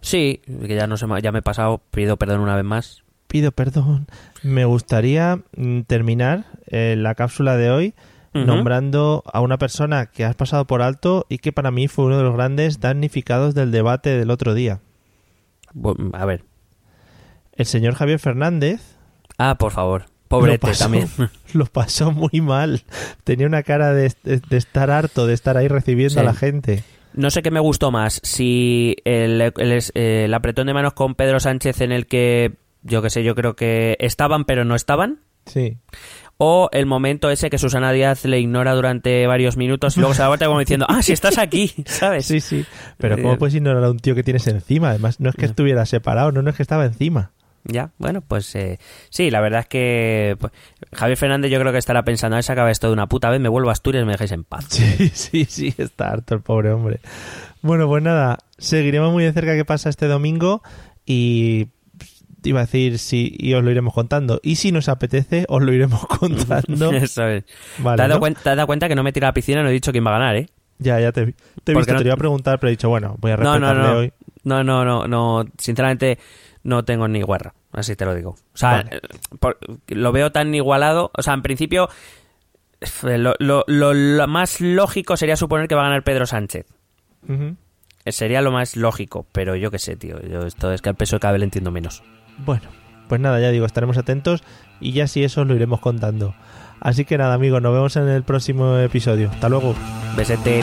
Sí, 0.00 0.40
que 0.46 0.74
ya 0.76 0.86
no 0.86 0.96
se 0.96 1.06
me, 1.08 1.20
ya 1.20 1.32
me 1.32 1.40
he 1.40 1.42
pasado, 1.42 1.82
pido 1.90 2.16
perdón 2.16 2.40
una 2.40 2.54
vez 2.54 2.64
más. 2.64 3.02
Pido 3.26 3.52
perdón. 3.52 4.06
Me 4.42 4.64
gustaría 4.64 5.40
mm, 5.56 5.80
terminar 5.82 6.44
eh, 6.68 6.94
la 6.98 7.14
cápsula 7.14 7.56
de 7.56 7.70
hoy 7.70 7.94
nombrando 8.32 9.22
a 9.32 9.40
una 9.40 9.56
persona 9.56 10.04
que 10.06 10.22
has 10.26 10.34
pasado 10.34 10.66
por 10.66 10.82
alto 10.82 11.24
y 11.30 11.38
que 11.38 11.52
para 11.52 11.70
mí 11.70 11.88
fue 11.88 12.04
uno 12.04 12.18
de 12.18 12.22
los 12.22 12.34
grandes 12.34 12.80
damnificados 12.80 13.54
del 13.54 13.70
debate 13.70 14.10
del 14.10 14.30
otro 14.30 14.52
día. 14.52 14.80
A 16.12 16.24
ver. 16.26 16.44
El 17.54 17.64
señor 17.64 17.94
Javier 17.94 18.18
Fernández 18.18 18.82
Ah, 19.38 19.56
por 19.56 19.72
favor. 19.72 20.02
lo 20.02 20.28
Pobrete 20.28 20.58
pasó, 20.66 20.84
también. 20.84 21.08
lo 21.54 21.64
pasó 21.64 22.12
muy 22.12 22.42
mal. 22.42 22.82
Tenía 23.24 23.46
una 23.46 23.62
cara 23.62 23.94
de, 23.94 24.12
de- 24.22 24.40
de 24.40 24.56
estar 24.58 24.90
harto 24.90 25.26
de 25.26 25.32
estar 25.32 25.56
ahí 25.56 25.68
recibiendo 25.68 26.12
Sí. 26.14 26.20
a 26.20 26.22
la 26.24 26.34
gente. 26.34 26.84
No 27.14 27.30
sé 27.30 27.40
qué 27.40 27.50
me 27.50 27.60
gustó 27.60 27.90
más, 27.90 28.20
si 28.22 28.96
el, 29.06 29.40
el 29.94 30.34
apretón 30.34 30.66
de 30.66 30.74
manos 30.74 30.92
con 30.92 31.14
Pedro 31.14 31.40
Sánchez 31.40 31.80
en 31.80 31.92
el 31.92 32.06
que, 32.06 32.52
yo 32.86 33.02
qué 33.02 33.10
sé, 33.10 33.22
yo 33.24 33.34
creo 33.34 33.54
que 33.56 33.96
estaban 34.00 34.44
pero 34.44 34.64
no 34.64 34.74
estaban, 34.74 35.20
Sí. 35.46 35.76
o 36.38 36.68
el 36.72 36.86
momento 36.86 37.30
ese 37.30 37.50
que 37.50 37.58
Susana 37.58 37.92
Díaz 37.92 38.24
le 38.24 38.40
ignora 38.40 38.74
durante 38.74 39.26
varios 39.26 39.56
minutos 39.56 39.96
y 39.96 40.00
luego 40.00 40.14
se 40.14 40.22
da 40.22 40.28
vuelta 40.28 40.46
como 40.46 40.58
diciendo, 40.58 40.86
ah, 40.88 41.02
si 41.02 41.12
estás 41.12 41.38
aquí, 41.38 41.72
¿sabes? 41.86 42.26
Sí, 42.26 42.40
sí. 42.40 42.64
Pero 42.98 43.16
Eh, 43.16 43.22
¿cómo 43.22 43.38
puedes 43.38 43.54
ignorar 43.54 43.84
a 43.84 43.90
un 43.90 43.98
tío 43.98 44.14
que 44.14 44.22
tienes 44.22 44.46
encima? 44.48 44.90
Además, 44.90 45.20
no 45.20 45.30
es 45.30 45.36
que 45.36 45.46
estuviera 45.46 45.86
separado, 45.86 46.32
no, 46.32 46.42
no 46.42 46.50
es 46.50 46.56
que 46.56 46.62
estaba 46.62 46.84
encima. 46.84 47.30
Ya, 47.68 47.90
bueno, 47.98 48.20
pues 48.20 48.54
eh, 48.54 48.78
sí, 49.10 49.28
la 49.30 49.40
verdad 49.40 49.60
es 49.60 49.66
que 49.66 50.36
pues, 50.38 50.52
Javier 50.92 51.16
Fernández 51.18 51.50
yo 51.50 51.58
creo 51.58 51.72
que 51.72 51.78
estará 51.78 52.04
pensando, 52.04 52.36
a 52.36 52.38
ver, 52.38 52.44
se 52.44 52.52
acaba 52.52 52.70
esto 52.70 52.86
de 52.86 52.92
una 52.92 53.08
puta 53.08 53.28
vez, 53.28 53.40
me 53.40 53.48
vuelvo 53.48 53.70
a 53.70 53.72
Asturias 53.72 54.02
y 54.02 54.06
me 54.06 54.12
dejáis 54.12 54.30
en 54.32 54.44
paz. 54.44 54.66
Sí, 54.70 55.08
sí, 55.12 55.44
sí, 55.48 55.74
está 55.78 56.10
harto 56.10 56.34
el 56.36 56.42
pobre 56.42 56.70
hombre. 56.70 57.00
Bueno, 57.62 57.88
pues 57.88 58.02
nada, 58.04 58.38
seguiremos 58.58 59.12
muy 59.12 59.24
de 59.24 59.32
cerca 59.32 59.54
qué 59.56 59.64
pasa 59.64 59.88
este 59.88 60.06
domingo 60.06 60.62
y 61.04 61.66
iba 62.46 62.60
a 62.60 62.64
decir 62.66 62.98
sí 62.98 63.34
y 63.38 63.54
os 63.54 63.62
lo 63.64 63.70
iremos 63.70 63.92
contando. 63.94 64.40
Y 64.42 64.56
si 64.56 64.72
nos 64.72 64.88
apetece, 64.88 65.44
os 65.48 65.62
lo 65.62 65.72
iremos 65.72 66.06
contando. 66.18 66.92
Eso 66.92 67.26
es. 67.26 67.44
Vale, 67.78 67.96
¿Te, 67.96 68.02
has 68.02 68.08
dado 68.08 68.14
¿no? 68.14 68.20
cuenta, 68.20 68.40
te 68.42 68.50
has 68.50 68.56
dado 68.56 68.66
cuenta 68.66 68.88
que 68.88 68.94
no 68.94 69.02
me 69.02 69.12
tira 69.12 69.28
a 69.28 69.30
la 69.30 69.34
piscina 69.34 69.60
y 69.60 69.62
no 69.64 69.68
he 69.68 69.72
dicho 69.72 69.92
quién 69.92 70.04
va 70.06 70.10
a 70.10 70.18
ganar, 70.18 70.36
¿eh? 70.36 70.48
Ya, 70.78 71.00
ya 71.00 71.10
te, 71.12 71.34
te 71.64 71.72
he 71.72 71.74
visto, 71.74 71.92
no- 71.92 71.98
te 71.98 72.04
lo 72.04 72.08
iba 72.08 72.14
a 72.14 72.18
preguntar, 72.18 72.58
pero 72.60 72.68
he 72.68 72.72
dicho, 72.72 72.88
bueno, 72.88 73.16
voy 73.18 73.30
a 73.32 73.36
respetarle 73.36 73.82
no, 73.82 73.92
no. 73.92 73.98
hoy. 73.98 74.12
No, 74.44 74.62
no, 74.62 74.84
no, 74.84 75.06
no. 75.08 75.44
Sinceramente, 75.58 76.18
no 76.62 76.84
tengo 76.84 77.08
ni 77.08 77.22
guerra. 77.22 77.54
Así 77.72 77.96
te 77.96 78.04
lo 78.04 78.14
digo. 78.14 78.30
O 78.30 78.56
sea, 78.56 78.70
Vale. 78.82 78.96
eh, 78.96 79.00
por- 79.40 79.58
lo 79.88 80.12
veo 80.12 80.32
tan 80.32 80.54
igualado. 80.54 81.10
O 81.16 81.22
sea, 81.22 81.32
en 81.34 81.42
principio, 81.42 81.88
eh, 82.80 83.18
lo, 83.18 83.34
lo- 83.38 83.64
lo- 83.66 83.94
lo 83.94 84.26
más 84.28 84.60
lógico 84.60 85.16
sería 85.16 85.36
suponer 85.36 85.66
que 85.66 85.74
va 85.74 85.82
a 85.82 85.84
ganar 85.88 86.04
Pedro 86.04 86.26
Sánchez. 86.26 86.66
Eh, 87.28 88.12
Sería 88.12 88.40
lo 88.40 88.52
más 88.52 88.76
lógico. 88.76 89.26
Pero 89.32 89.56
yo 89.56 89.70
qué 89.70 89.78
sé, 89.78 89.96
tío. 89.96 90.20
Yo 90.22 90.40
esto 90.46 90.72
es 90.72 90.80
que 90.82 90.90
al 90.90 90.94
peso 90.94 91.16
de 91.16 91.20
cabel 91.20 91.42
entiendo 91.42 91.70
menos. 91.72 92.02
Bueno, 92.38 92.68
pues 93.08 93.20
nada, 93.20 93.40
ya 93.40 93.50
digo, 93.50 93.66
estaremos 93.66 93.96
atentos 93.96 94.42
y 94.80 94.92
ya 94.92 95.06
si 95.06 95.24
eso 95.24 95.42
os 95.42 95.46
lo 95.46 95.54
iremos 95.54 95.80
contando. 95.80 96.34
Así 96.80 97.04
que 97.04 97.18
nada, 97.18 97.34
amigos, 97.34 97.62
nos 97.62 97.72
vemos 97.72 97.96
en 97.96 98.08
el 98.08 98.22
próximo 98.22 98.76
episodio. 98.78 99.30
Hasta 99.30 99.48
luego. 99.48 99.74
Besete. 100.16 100.62